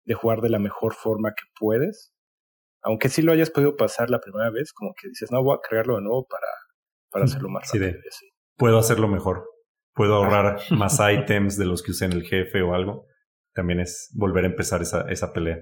[0.05, 2.13] de jugar de la mejor forma que puedes.
[2.83, 5.61] Aunque sí lo hayas podido pasar la primera vez, como que dices, no, voy a
[5.61, 6.47] cargarlo de nuevo para,
[7.11, 7.93] para hacerlo más rápido.
[8.57, 9.45] Puedo hacerlo mejor.
[9.95, 13.07] Puedo ahorrar más ítems de los que usé en el jefe o algo
[13.55, 15.59] también es volver a empezar esa, esa pelea.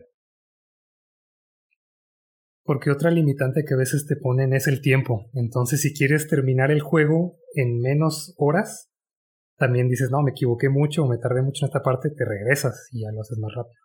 [2.63, 5.31] Porque otra limitante que a veces te ponen es el tiempo.
[5.33, 8.91] Entonces, si quieres terminar el juego en menos horas,
[9.59, 12.89] también dices, no, me equivoqué mucho o me tardé mucho en esta parte, te regresas
[12.93, 13.83] y ya lo haces más rápido.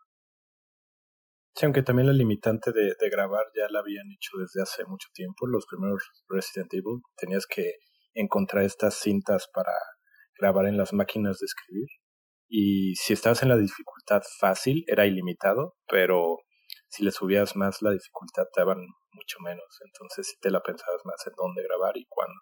[1.56, 5.10] Sí, aunque también la limitante de, de grabar ya la habían hecho desde hace mucho
[5.14, 5.46] tiempo.
[5.46, 7.74] Los primeros Resident Evil tenías que
[8.14, 9.72] encontrar estas cintas para
[10.40, 11.88] grabar en las máquinas de escribir
[12.48, 16.38] y si estabas en la dificultad fácil era ilimitado, pero
[16.88, 18.78] si le subías más la dificultad te daban
[19.12, 22.40] mucho menos, entonces si te la pensabas más en dónde grabar y cuándo.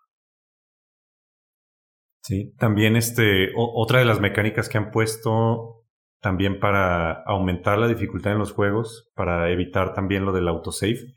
[2.22, 5.82] Sí, también este, otra de las mecánicas que han puesto
[6.22, 11.16] también para aumentar la dificultad en los juegos, para evitar también lo del autosave,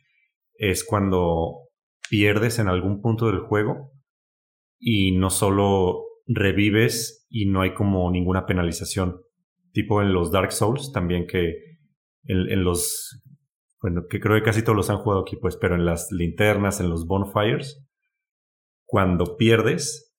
[0.55, 1.69] es cuando
[2.09, 3.93] pierdes en algún punto del juego
[4.79, 9.21] y no solo revives y no hay como ninguna penalización.
[9.73, 11.55] Tipo en los Dark Souls también que
[12.27, 13.23] en, los,
[13.83, 16.81] bueno, que creo que casi todos los han jugado aquí, pues, pero en las linternas,
[16.81, 17.87] en los bonfires,
[18.87, 20.14] cuando pierdes,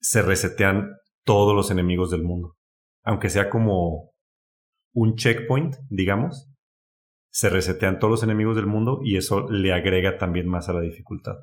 [0.00, 2.56] se resetean todos los enemigos del mundo.
[3.02, 4.12] Aunque sea como
[4.92, 6.50] un checkpoint, digamos,
[7.30, 10.80] se resetean todos los enemigos del mundo y eso le agrega también más a la
[10.80, 11.36] dificultad.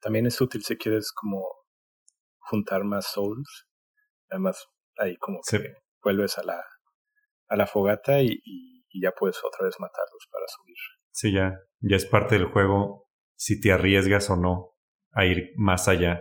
[0.00, 1.46] También es útil si quieres como
[2.38, 3.68] juntar más souls.
[4.28, 4.66] Además,
[4.98, 6.60] ahí como que vuelves a la,
[7.48, 10.76] a la fogata y, y, ya puedes otra vez matarlos para subir.
[11.12, 14.74] Sí, ya, ya es parte del juego si te arriesgas o no
[15.12, 16.20] a ir más allá.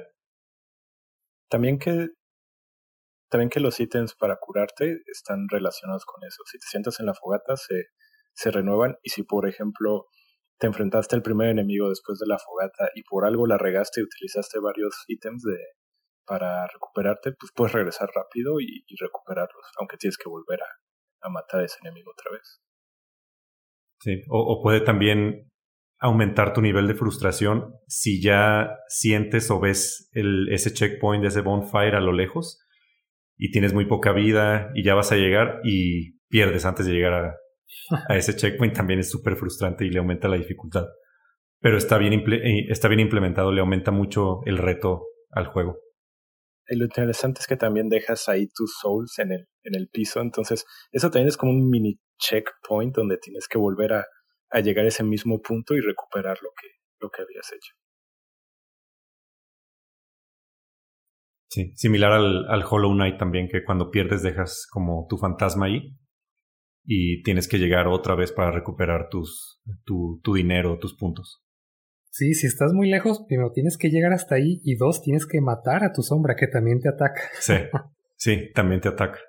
[1.51, 2.07] También que
[3.29, 6.43] también que los ítems para curarte están relacionados con eso.
[6.45, 7.87] Si te sientas en la fogata, se,
[8.33, 8.97] se renuevan.
[9.03, 10.07] Y si, por ejemplo,
[10.57, 14.03] te enfrentaste al primer enemigo después de la fogata y por algo la regaste y
[14.03, 15.57] utilizaste varios ítems de,
[16.25, 21.61] para recuperarte, pues puedes regresar rápido y, recuperarlos, aunque tienes que volver a, a, matar
[21.61, 22.61] a ese enemigo otra vez.
[24.01, 25.50] Sí, o, o puede también
[26.01, 31.95] aumentar tu nivel de frustración si ya sientes o ves el, ese checkpoint, ese bonfire
[31.95, 32.59] a lo lejos
[33.37, 37.13] y tienes muy poca vida y ya vas a llegar y pierdes antes de llegar
[37.13, 37.35] a,
[38.09, 40.87] a ese checkpoint también es súper frustrante y le aumenta la dificultad.
[41.59, 45.77] Pero está bien, eh, está bien implementado, le aumenta mucho el reto al juego.
[46.67, 50.19] Y lo interesante es que también dejas ahí tus souls en el, en el piso,
[50.21, 54.05] entonces eso también es como un mini checkpoint donde tienes que volver a,
[54.51, 56.67] a llegar a ese mismo punto y recuperar lo que,
[56.99, 57.73] lo que habías hecho.
[61.49, 65.97] Sí, similar al, al Hollow Knight también, que cuando pierdes dejas como tu fantasma ahí
[66.85, 71.43] y tienes que llegar otra vez para recuperar tus, tu, tu dinero, tus puntos.
[72.09, 75.39] Sí, si estás muy lejos, primero tienes que llegar hasta ahí y dos, tienes que
[75.41, 77.21] matar a tu sombra que también te ataca.
[77.39, 77.53] Sí,
[78.17, 79.19] sí, también te ataca.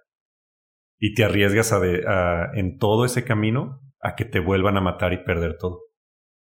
[0.99, 4.81] Y te arriesgas a, de, a en todo ese camino a que te vuelvan a
[4.81, 5.81] matar y perder todo.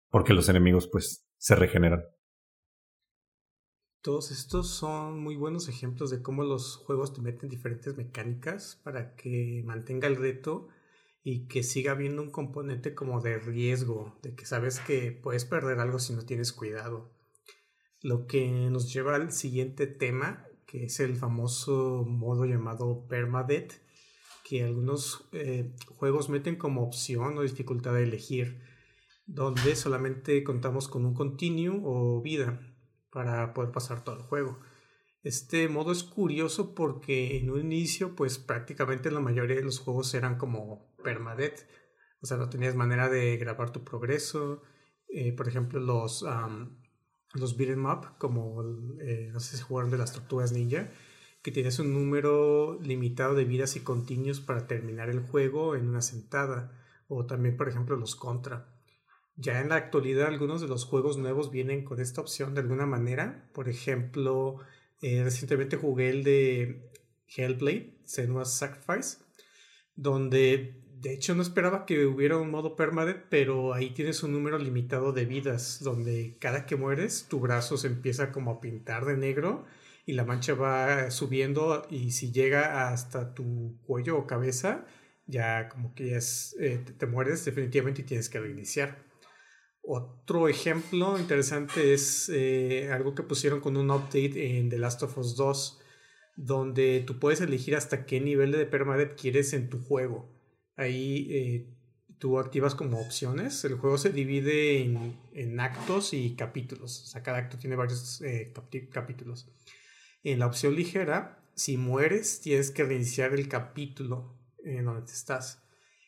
[0.09, 2.03] Porque los enemigos pues se regeneran.
[4.01, 9.15] Todos estos son muy buenos ejemplos de cómo los juegos te meten diferentes mecánicas para
[9.15, 10.69] que mantenga el reto
[11.21, 15.79] y que siga habiendo un componente como de riesgo, de que sabes que puedes perder
[15.79, 17.11] algo si no tienes cuidado.
[18.01, 23.73] Lo que nos lleva al siguiente tema, que es el famoso modo llamado permadeath,
[24.49, 28.63] que algunos eh, juegos meten como opción o dificultad de elegir,
[29.27, 32.59] donde solamente contamos con un continue o vida
[33.11, 34.59] para poder pasar todo el juego.
[35.21, 40.15] Este modo es curioso porque en un inicio, pues prácticamente la mayoría de los juegos
[40.15, 41.67] eran como permadeath.
[42.19, 44.63] O sea, no tenías manera de grabar tu progreso.
[45.09, 46.25] Eh, por ejemplo, los,
[47.35, 48.63] los beat'em up, como
[48.99, 50.89] eh, no sé si jugaron de las tortugas ninja,
[51.51, 56.71] tienes un número limitado de vidas y continuos para terminar el juego en una sentada.
[57.07, 58.79] O también, por ejemplo, los contra
[59.39, 62.85] ya en la actualidad algunos de los juegos nuevos vienen con esta opción de alguna
[62.85, 63.49] manera.
[63.53, 64.59] Por ejemplo,
[65.01, 66.91] eh, recientemente jugué el de
[67.27, 69.19] Hellblade, Senua's Sacrifice,
[69.95, 74.57] donde de hecho no esperaba que hubiera un modo permadeath, pero ahí tienes un número
[74.57, 79.15] limitado de vidas, donde cada que mueres tu brazo se empieza como a pintar de
[79.15, 79.63] negro
[80.09, 84.83] y la mancha va subiendo y si llega hasta tu cuello o cabeza,
[85.27, 88.97] ya como que ya es, eh, te mueres definitivamente y tienes que reiniciar.
[89.83, 95.15] Otro ejemplo interesante es eh, algo que pusieron con un update en The Last of
[95.19, 95.79] Us 2,
[96.37, 100.27] donde tú puedes elegir hasta qué nivel de permadeath quieres en tu juego.
[100.75, 101.67] Ahí eh,
[102.17, 103.63] tú activas como opciones.
[103.63, 107.03] El juego se divide en, actos y capítulos.
[107.03, 108.23] O sea, cada acto tiene varios
[108.91, 109.47] capítulos.
[110.23, 115.63] En la opción ligera, si mueres, tienes que reiniciar el capítulo en donde te estás.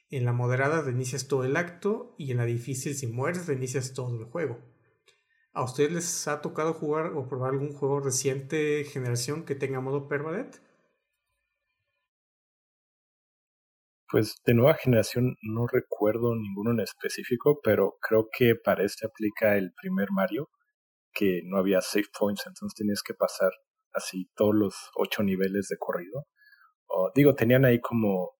[0.10, 4.20] En la moderada reinicias todo el acto y en la difícil si mueres reinicias todo
[4.20, 4.60] el juego.
[5.54, 10.10] ¿A ustedes les ha tocado jugar o probar algún juego reciente generación que tenga modo
[10.10, 10.58] permadeath?
[14.10, 19.56] Pues de nueva generación no recuerdo ninguno en específico, pero creo que para este aplica
[19.56, 20.50] el primer Mario,
[21.14, 23.52] que no había save points, entonces tenías que pasar
[23.94, 26.28] así todos los ocho niveles de corrido.
[26.88, 28.34] O, digo, tenían ahí como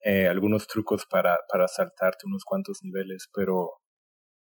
[0.00, 3.72] eh, algunos trucos para, para saltarte unos cuantos niveles, pero,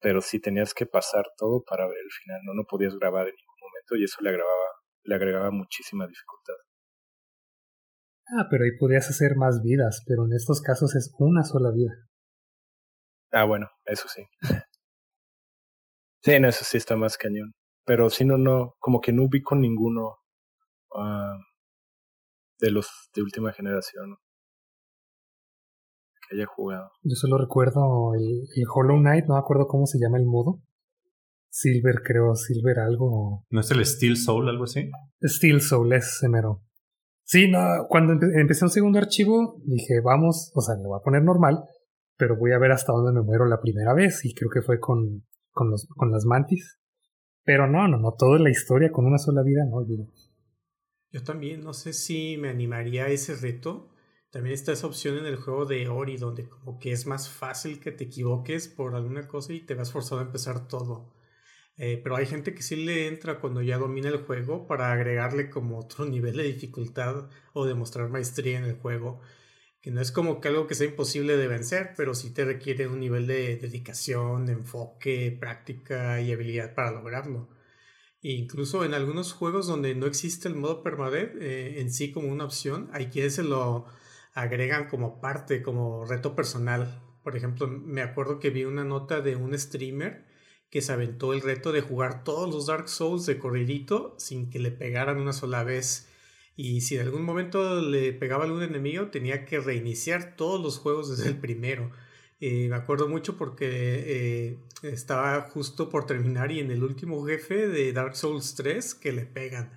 [0.02, 3.36] pero sí tenías que pasar todo para ver el final, no, no podías grabar en
[3.36, 4.70] ningún momento y eso le agregaba,
[5.04, 6.56] le agregaba muchísima dificultad.
[8.28, 11.94] Ah, pero ahí podías hacer más vidas, pero en estos casos es una sola vida.
[13.32, 14.24] Ah, bueno, eso sí.
[16.24, 17.54] Sí, en eso sí está más cañón.
[17.86, 20.18] Pero si no, no, como que no ubico ninguno
[20.96, 21.38] uh,
[22.60, 24.18] de los de última generación
[26.28, 26.90] que haya jugado.
[27.04, 30.62] Yo solo recuerdo el, el Hollow Knight, no me acuerdo cómo se llama el modo.
[31.50, 33.46] Silver, creo, Silver algo.
[33.50, 34.90] ¿No es el Steel Soul, algo así?
[35.24, 36.64] Steel Soul, es mero.
[37.24, 41.24] Sí, no, cuando empecé un segundo archivo, dije, vamos, o sea, lo voy a poner
[41.24, 41.64] normal,
[42.18, 44.80] pero voy a ver hasta dónde me muero la primera vez, y creo que fue
[44.80, 46.78] con, con, los, con las mantis.
[47.44, 50.06] Pero no, no, no, toda la historia con una sola vida, no olvido.
[51.16, 53.90] Yo también, no sé si me animaría a ese reto.
[54.32, 57.80] También está esa opción en el juego de Ori, donde como que es más fácil
[57.80, 61.16] que te equivoques por alguna cosa y te vas forzado a empezar todo.
[61.78, 65.50] Eh, pero hay gente que sí le entra cuando ya domina el juego para agregarle
[65.50, 69.22] como otro nivel de dificultad o demostrar maestría en el juego.
[69.82, 72.88] Que no es como que algo que sea imposible de vencer, pero sí te requiere
[72.90, 77.55] un nivel de dedicación, de enfoque, práctica y habilidad para lograrlo.
[78.26, 82.28] E incluso en algunos juegos donde no existe el modo permadeath eh, en sí como
[82.30, 83.86] una opción, hay quienes se lo
[84.34, 87.04] agregan como parte, como reto personal.
[87.22, 90.26] Por ejemplo, me acuerdo que vi una nota de un streamer
[90.72, 94.58] que se aventó el reto de jugar todos los Dark Souls de corridito sin que
[94.58, 96.10] le pegaran una sola vez.
[96.56, 101.16] Y si en algún momento le pegaba algún enemigo, tenía que reiniciar todos los juegos
[101.16, 101.92] desde el primero.
[102.40, 107.68] Eh, me acuerdo mucho porque eh, estaba justo por terminar y en el último jefe
[107.68, 109.72] de Dark Souls 3 que le pegan.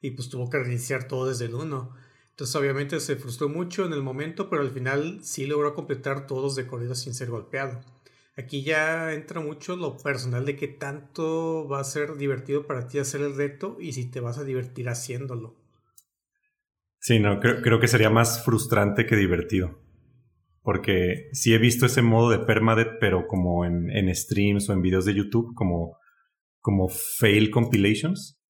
[0.00, 1.94] Y pues tuvo que reiniciar todo desde el 1.
[2.30, 6.56] Entonces obviamente se frustró mucho en el momento, pero al final sí logró completar todos
[6.56, 7.80] de corrido sin ser golpeado.
[8.36, 12.98] Aquí ya entra mucho lo personal de que tanto va a ser divertido para ti
[12.98, 15.54] hacer el reto y si te vas a divertir haciéndolo.
[16.98, 19.83] Sí, no, creo, creo que sería más frustrante que divertido.
[20.64, 24.80] Porque sí he visto ese modo de permadeath, pero como en, en streams o en
[24.80, 25.98] videos de YouTube, como,
[26.60, 28.40] como fail compilations.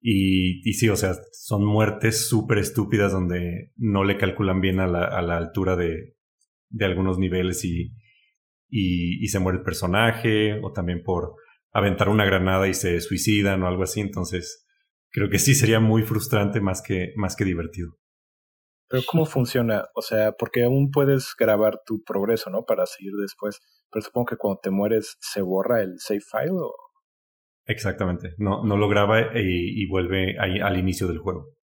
[0.00, 4.86] Y, y sí, o sea, son muertes súper estúpidas donde no le calculan bien a
[4.86, 6.16] la, a la altura de,
[6.70, 7.92] de algunos niveles y,
[8.70, 11.34] y, se muere el personaje, o también por
[11.72, 14.00] aventar una granada y se suicidan o algo así.
[14.00, 14.66] Entonces,
[15.10, 17.98] creo que sí sería muy frustrante más que, más que divertido.
[18.92, 19.86] Pero ¿cómo funciona?
[19.94, 22.66] O sea, porque aún puedes grabar tu progreso, ¿no?
[22.66, 23.58] Para seguir después.
[23.90, 26.74] Pero supongo que cuando te mueres se borra el save file o...
[27.64, 28.34] Exactamente.
[28.36, 31.54] No, no lo graba y, vuelve al inicio del juego.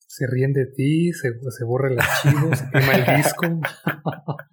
[0.00, 3.46] Se ríen de ti, se, se borra el archivo, se quema el disco.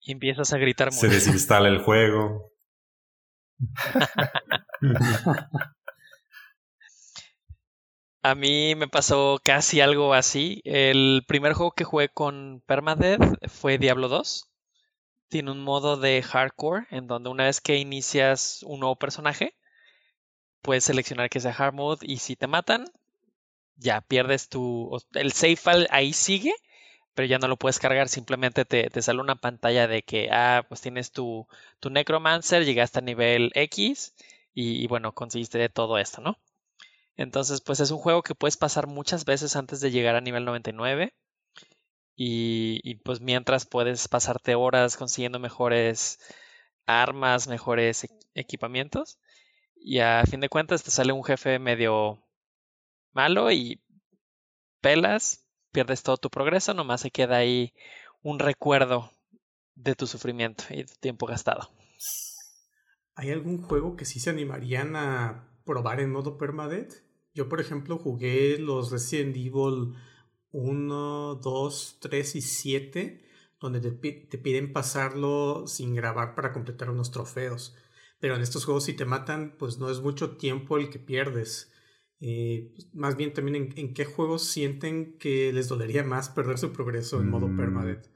[0.00, 1.00] Y empiezas a gritar mucho.
[1.00, 2.54] Se desinstala el juego.
[8.22, 10.60] a mí me pasó casi algo así.
[10.64, 14.48] El primer juego que jugué con Permadeath fue Diablo 2.
[15.28, 19.54] Tiene un modo de hardcore en donde una vez que inicias un nuevo personaje,
[20.62, 22.84] puedes seleccionar que sea hard mode y si te matan,
[23.76, 24.90] ya pierdes tu...
[25.14, 26.52] El save file ahí sigue,
[27.14, 30.64] pero ya no lo puedes cargar, simplemente te, te sale una pantalla de que, ah,
[30.68, 31.46] pues tienes tu,
[31.80, 34.14] tu Necromancer, llegaste a nivel X
[34.54, 36.38] y, bueno, conseguiste todo esto, ¿no?
[37.18, 40.44] Entonces, pues es un juego que puedes pasar muchas veces antes de llegar a nivel
[40.44, 41.12] 99.
[42.16, 46.18] Y, y, pues mientras puedes pasarte horas consiguiendo mejores
[46.86, 49.18] armas, mejores equipamientos.
[49.76, 52.22] Y a fin de cuentas te sale un jefe medio
[53.12, 53.82] malo y
[54.80, 57.74] pelas, pierdes todo tu progreso, nomás se queda ahí
[58.22, 59.10] un recuerdo
[59.74, 61.68] de tu sufrimiento y de tiempo gastado.
[63.16, 67.07] ¿Hay algún juego que sí se animarían a probar en modo permadeath?
[67.38, 69.94] Yo, por ejemplo, jugué los Resident Evil
[70.50, 73.24] 1, 2, 3 y 7,
[73.60, 77.76] donde te, te piden pasarlo sin grabar para completar unos trofeos.
[78.18, 81.72] Pero en estos juegos, si te matan, pues no es mucho tiempo el que pierdes.
[82.18, 86.72] Eh, pues, más bien también en, qué juegos sienten que les dolería más perder su
[86.72, 87.56] progreso en modo mm.
[87.56, 88.10] permadeath.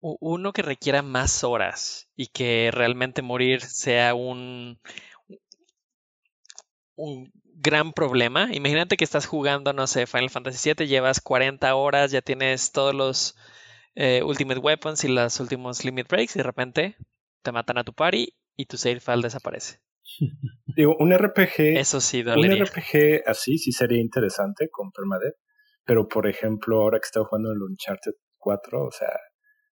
[0.00, 4.78] Uno que requiera más horas y que realmente morir sea un,
[6.96, 8.48] un gran problema.
[8.52, 12.94] Imagínate que estás jugando, no sé, Final Fantasy VII, llevas 40 horas, ya tienes todos
[12.94, 13.36] los
[13.94, 16.96] eh, Ultimate Weapons y los últimos Limit Breaks y de repente
[17.42, 19.80] te matan a tu party y tu save file desaparece.
[20.66, 21.78] Digo, un RPG.
[21.78, 25.36] Eso sí, Un RPG así sí sería interesante con Permadeath.
[25.84, 29.10] Pero por ejemplo, ahora que estoy jugando el Uncharted 4, o sea,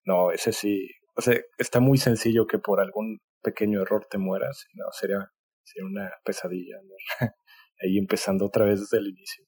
[0.05, 0.87] no, ese sí.
[1.15, 4.65] O sea, está muy sencillo que por algún pequeño error te mueras.
[4.73, 5.31] No, sería,
[5.63, 6.75] sería una pesadilla.
[7.81, 9.45] Ahí empezando otra vez desde el inicio.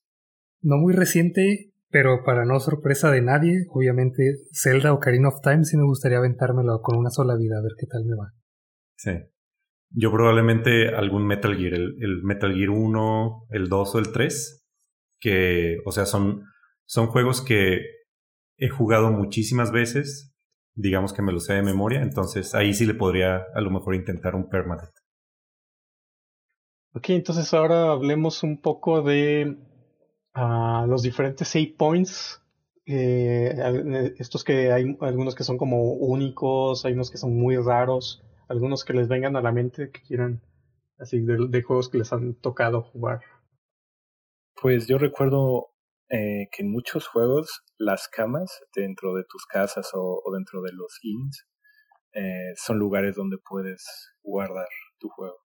[0.61, 5.77] no muy reciente, pero para no sorpresa de nadie, obviamente Zelda Ocarina of Time sí
[5.77, 8.33] me gustaría aventármelo con una sola vida, a ver qué tal me va.
[8.97, 9.11] Sí.
[9.91, 14.67] Yo probablemente algún Metal Gear, el, el Metal Gear 1, el 2 o el 3,
[15.19, 16.43] que, o sea, son,
[16.85, 17.81] son juegos que
[18.57, 20.35] he jugado muchísimas veces,
[20.73, 23.95] digamos que me lo sé de memoria, entonces ahí sí le podría a lo mejor
[23.95, 24.91] intentar un permanent.
[26.95, 29.57] Ok, entonces ahora hablemos un poco de
[30.33, 32.41] uh, los diferentes save points.
[32.85, 38.23] Eh, estos que hay algunos que son como únicos, hay unos que son muy raros,
[38.47, 40.41] algunos que les vengan a la mente que quieran,
[40.97, 43.19] así de, juegos que les han tocado jugar.
[44.61, 45.71] Pues yo recuerdo
[46.09, 50.97] eh, que en muchos juegos las camas dentro de tus casas o, dentro de los
[51.01, 51.45] inns
[52.13, 53.85] eh, son lugares donde puedes
[54.23, 55.44] guardar tu juego.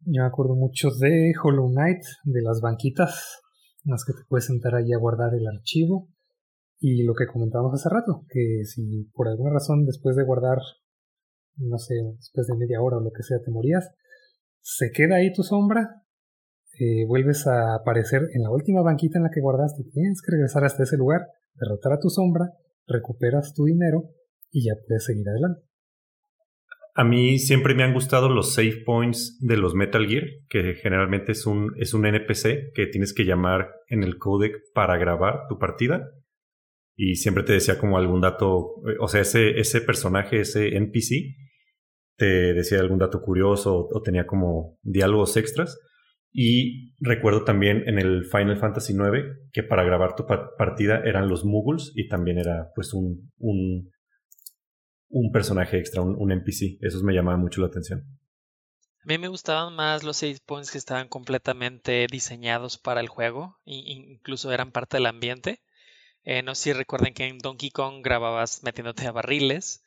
[0.00, 3.42] Yo me acuerdo mucho de Hollow Knight, de las banquitas
[3.84, 6.08] en las que te puedes sentar ahí a guardar el archivo.
[6.80, 10.58] Y lo que comentábamos hace rato, que si por alguna razón después de guardar,
[11.56, 13.90] no sé, después de media hora o lo que sea, te morías,
[14.60, 16.04] se queda ahí tu sombra,
[16.78, 20.64] eh, vuelves a aparecer en la última banquita en la que guardaste, tienes que regresar
[20.64, 22.52] hasta ese lugar, derrotar a tu sombra,
[22.86, 24.10] recuperas tu dinero
[24.52, 25.67] y ya puedes seguir adelante.
[26.98, 31.30] A mí siempre me han gustado los save points de los Metal Gear, que generalmente
[31.30, 35.60] es un, es un NPC que tienes que llamar en el codec para grabar tu
[35.60, 36.10] partida.
[36.96, 41.36] Y siempre te decía como algún dato, o sea, ese, ese personaje, ese NPC,
[42.16, 45.78] te decía algún dato curioso o, o tenía como diálogos extras.
[46.32, 51.44] Y recuerdo también en el Final Fantasy IX que para grabar tu partida eran los
[51.44, 53.88] Muggles y también era pues un, un,
[55.08, 56.78] un personaje extra, un, un, NPC.
[56.80, 58.18] Eso me llamaba mucho la atención.
[59.02, 63.58] A mí me gustaban más los save points que estaban completamente diseñados para el juego,
[63.64, 65.62] incluso eran parte del ambiente.
[66.24, 69.82] Eh, no sé si recuerden que en Donkey Kong grababas metiéndote a barriles.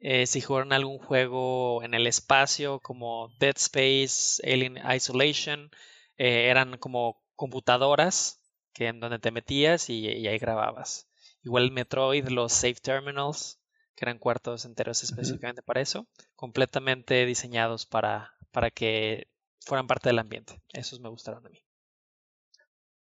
[0.00, 5.70] Eh, si jugaron algún juego en el espacio como Dead Space, Alien Isolation,
[6.16, 8.40] eh, eran como computadoras
[8.72, 11.08] que en donde te metías y, y, ahí grababas.
[11.44, 13.61] Igual Metroid, los Save Terminals,
[13.94, 15.66] que eran cuartos enteros específicamente uh -huh.
[15.66, 19.28] para eso, completamente diseñados para, para que
[19.60, 20.60] fueran parte del ambiente.
[20.72, 21.58] Esos me gustaron a mí.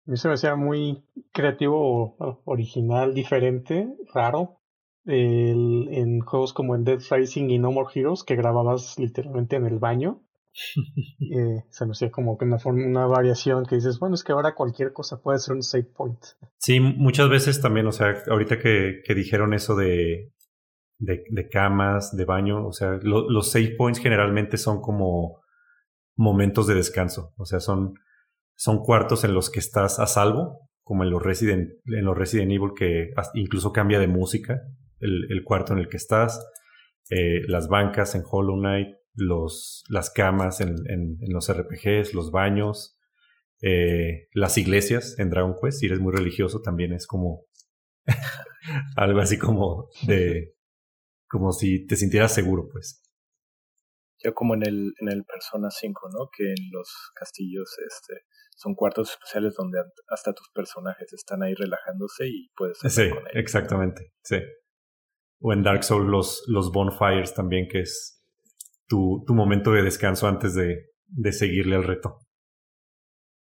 [0.07, 1.03] A mí se me hacía muy
[1.33, 4.61] creativo, original, diferente, raro
[5.07, 9.67] el, en juegos como en Dead Rising y No More Heroes que grababas literalmente en
[9.67, 10.23] el baño.
[11.21, 14.33] eh, se me hacía como que una, forma, una variación que dices, bueno, es que
[14.33, 16.21] ahora cualquier cosa puede ser un save point.
[16.59, 20.33] Sí, muchas veces también, o sea, ahorita que, que dijeron eso de,
[20.99, 25.41] de, camas, de baño, o sea, lo, los save points generalmente son como
[26.17, 27.95] momentos de descanso, o sea, son,
[28.57, 32.53] son cuartos en los que estás a salvo, como en los Resident, en los Resident
[32.53, 34.61] Evil que incluso cambia de música,
[35.01, 36.47] el, el cuarto en el que estás,
[37.11, 42.31] eh, las bancas en Hollow Knight, los, las camas en, en, en los RPGs, los
[42.31, 42.99] baños,
[43.63, 47.45] eh, las iglesias en Dragon Quest, si eres muy religioso también es como
[48.97, 50.54] algo así como de
[51.35, 53.03] como si te sintieras seguro pues
[54.23, 58.23] ya como en el en el Persona 5 no que en los castillos este
[58.57, 63.31] son cuartos especiales donde hasta tus personajes están ahí relajándose y puedes sí con ellos.
[63.35, 64.39] exactamente sí
[65.45, 68.23] o en Dark Souls los, los bonfires también, que es
[68.89, 72.19] tu, tu momento de descanso antes de, de, seguirle al reto.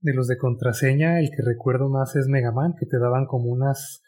[0.01, 3.45] De los de contraseña, el que recuerdo más es Mega Man, que te daban como
[3.45, 4.03] unas,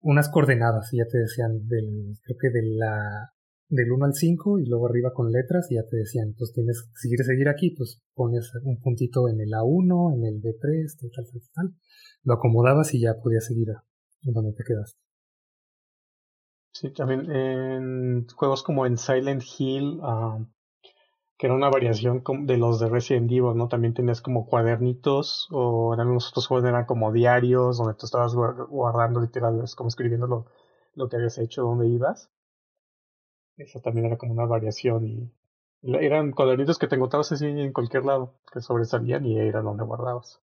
[0.00, 3.32] unas coordenadas y ya te decían del, creo que de la,
[3.68, 6.88] del 1 al 5 y luego arriba con letras y ya te decían, pues tienes,
[6.94, 11.10] si quieres seguir aquí, pues pones un puntito en el A1, en el B3, tal,
[11.14, 11.74] tal, tal.
[12.24, 13.82] Lo acomodabas y ya podías seguir a
[14.22, 14.98] donde te quedaste.
[16.72, 20.46] Sí, también en juegos como en Silent Hill, uh,
[21.38, 23.68] que era una variación de los de Resident Evil, ¿no?
[23.68, 28.34] También tenías como cuadernitos, o eran los otros juegos eran como diarios, donde tú estabas
[28.34, 30.46] guardando literal, como escribiendo lo,
[30.94, 32.30] lo que habías hecho, dónde ibas.
[33.56, 35.32] Eso también era como una variación y
[35.82, 40.40] eran cuadernitos que te encontrabas así en cualquier lado, que sobresalían y era donde guardabas.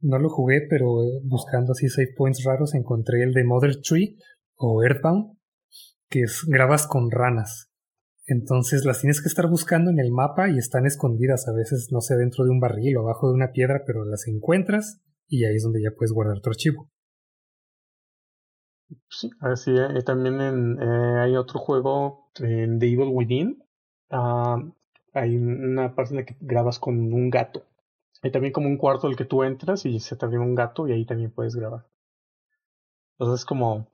[0.00, 0.86] No lo jugué, pero
[1.24, 4.16] buscando así save points raros encontré el de Mother Tree
[4.56, 5.38] o Earthbound,
[6.08, 7.72] que es, grabas con ranas.
[8.26, 12.00] Entonces las tienes que estar buscando en el mapa y están escondidas a veces, no
[12.00, 15.56] sé, dentro de un barril o abajo de una piedra, pero las encuentras y ahí
[15.56, 16.90] es donde ya puedes guardar tu archivo.
[19.08, 23.62] Sí, así eh, también en, eh, hay otro juego en The Evil Within.
[24.10, 24.72] Uh,
[25.12, 27.64] hay una parte en la que grabas con un gato.
[28.22, 30.86] Hay también como un cuarto al que tú entras y se te abre un gato
[30.86, 31.86] y ahí también puedes grabar.
[33.18, 33.88] Entonces es como...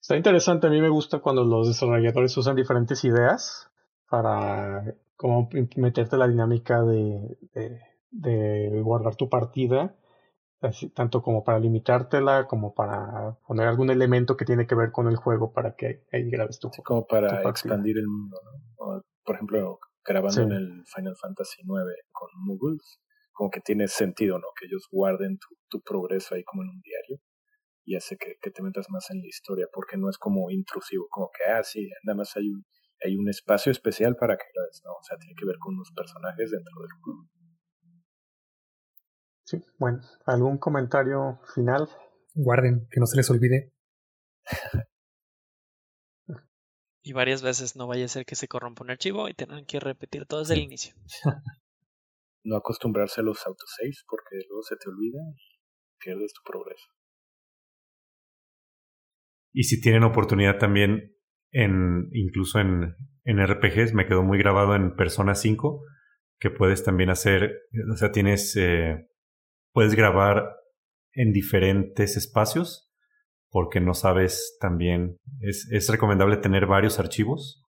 [0.00, 3.70] Está interesante, a mí me gusta cuando los desarrolladores usan diferentes ideas
[4.08, 7.38] para como meterte la dinámica de,
[8.10, 9.94] de, guardar tu partida,
[10.94, 15.16] tanto como para limitártela, como para poner algún elemento que tiene que ver con el
[15.16, 16.84] juego para que ahí grabes tu juego.
[16.84, 19.02] como para expandir el mundo, ¿no?
[19.22, 23.00] por ejemplo, grabando en el Final Fantasy IX con Muggles,
[23.32, 24.46] como que tiene sentido, ¿no?
[24.58, 27.20] Que ellos guarden tu, tu progreso ahí como en un diario
[27.90, 31.08] y hace que, que, te metas más en la historia, porque no es como intrusivo,
[31.10, 32.64] como que, ah, sí, nada más hay un,
[33.04, 34.44] hay un espacio especial para que
[34.84, 34.92] ¿no?
[34.92, 37.28] O sea, tiene que ver con los personajes dentro del juego.
[39.44, 41.88] Sí, bueno, ¿algún comentario final?
[42.32, 43.72] Guarden, que no se les olvide.
[47.02, 49.80] y varias veces no vaya a ser que se corrompa un archivo y tengan que
[49.80, 50.94] repetir todo desde el inicio.
[52.44, 55.58] no acostumbrarse a los autosaves porque luego se te olvida y
[55.98, 56.86] pierdes tu progreso.
[59.52, 61.12] Y si tienen oportunidad también,
[61.52, 62.94] en, incluso en,
[63.24, 65.82] en RPGs, me quedó muy grabado en Persona 5,
[66.38, 67.52] que puedes también hacer,
[67.92, 69.08] o sea, tienes, eh,
[69.72, 70.56] puedes grabar
[71.12, 72.90] en diferentes espacios,
[73.50, 77.64] porque no sabes también, es, es recomendable tener varios archivos,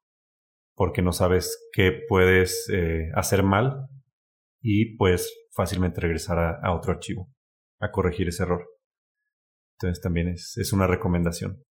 [0.74, 3.88] porque no sabes qué puedes eh, hacer mal
[4.62, 7.28] y puedes fácilmente regresar a, a, otro archivo
[7.80, 8.64] a corregir ese error.
[9.76, 11.62] Entonces también es, es una recomendación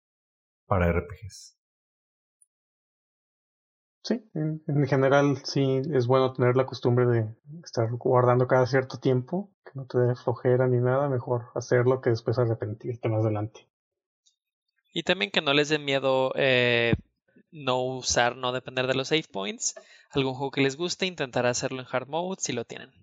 [0.72, 1.58] para RPGs.
[4.06, 7.28] Sí, en, general sí es bueno tener la costumbre de
[7.62, 12.12] estar guardando cada cierto tiempo, que no te dé flojera ni nada, mejor hacerlo que
[12.12, 13.68] después arrepentirte más adelante.
[14.94, 16.94] Y también que no les dé miedo eh,
[17.52, 19.76] no usar, no depender de los save points.
[20.12, 22.94] Algún juego que les guste, intentar hacerlo en hard mode si lo tienen.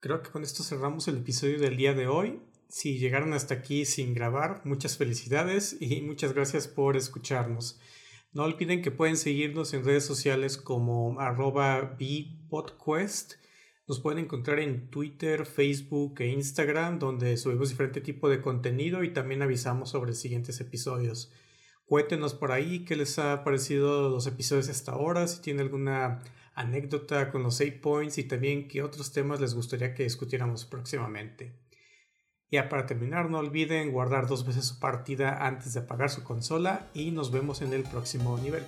[0.00, 2.40] Creo que con esto cerramos el episodio del día de hoy.
[2.70, 7.80] Si llegaron hasta aquí sin grabar, muchas felicidades y muchas gracias por escucharnos.
[8.32, 13.32] No olviden que pueden seguirnos en redes sociales como arroba bpodquest.
[13.88, 19.12] Nos pueden encontrar en Twitter, Facebook e Instagram, donde subimos diferente tipo de contenido y
[19.12, 21.32] también avisamos sobre siguientes episodios.
[21.86, 26.22] Cuéntenos por ahí qué les ha parecido los episodios hasta ahora, si tienen alguna
[26.54, 31.68] anécdota con los save points y también qué otros temas les gustaría que discutiéramos próximamente.
[32.52, 36.86] Ya para terminar, no olviden guardar dos veces su partida antes de apagar su consola
[36.94, 38.64] y nos vemos en el próximo nivel.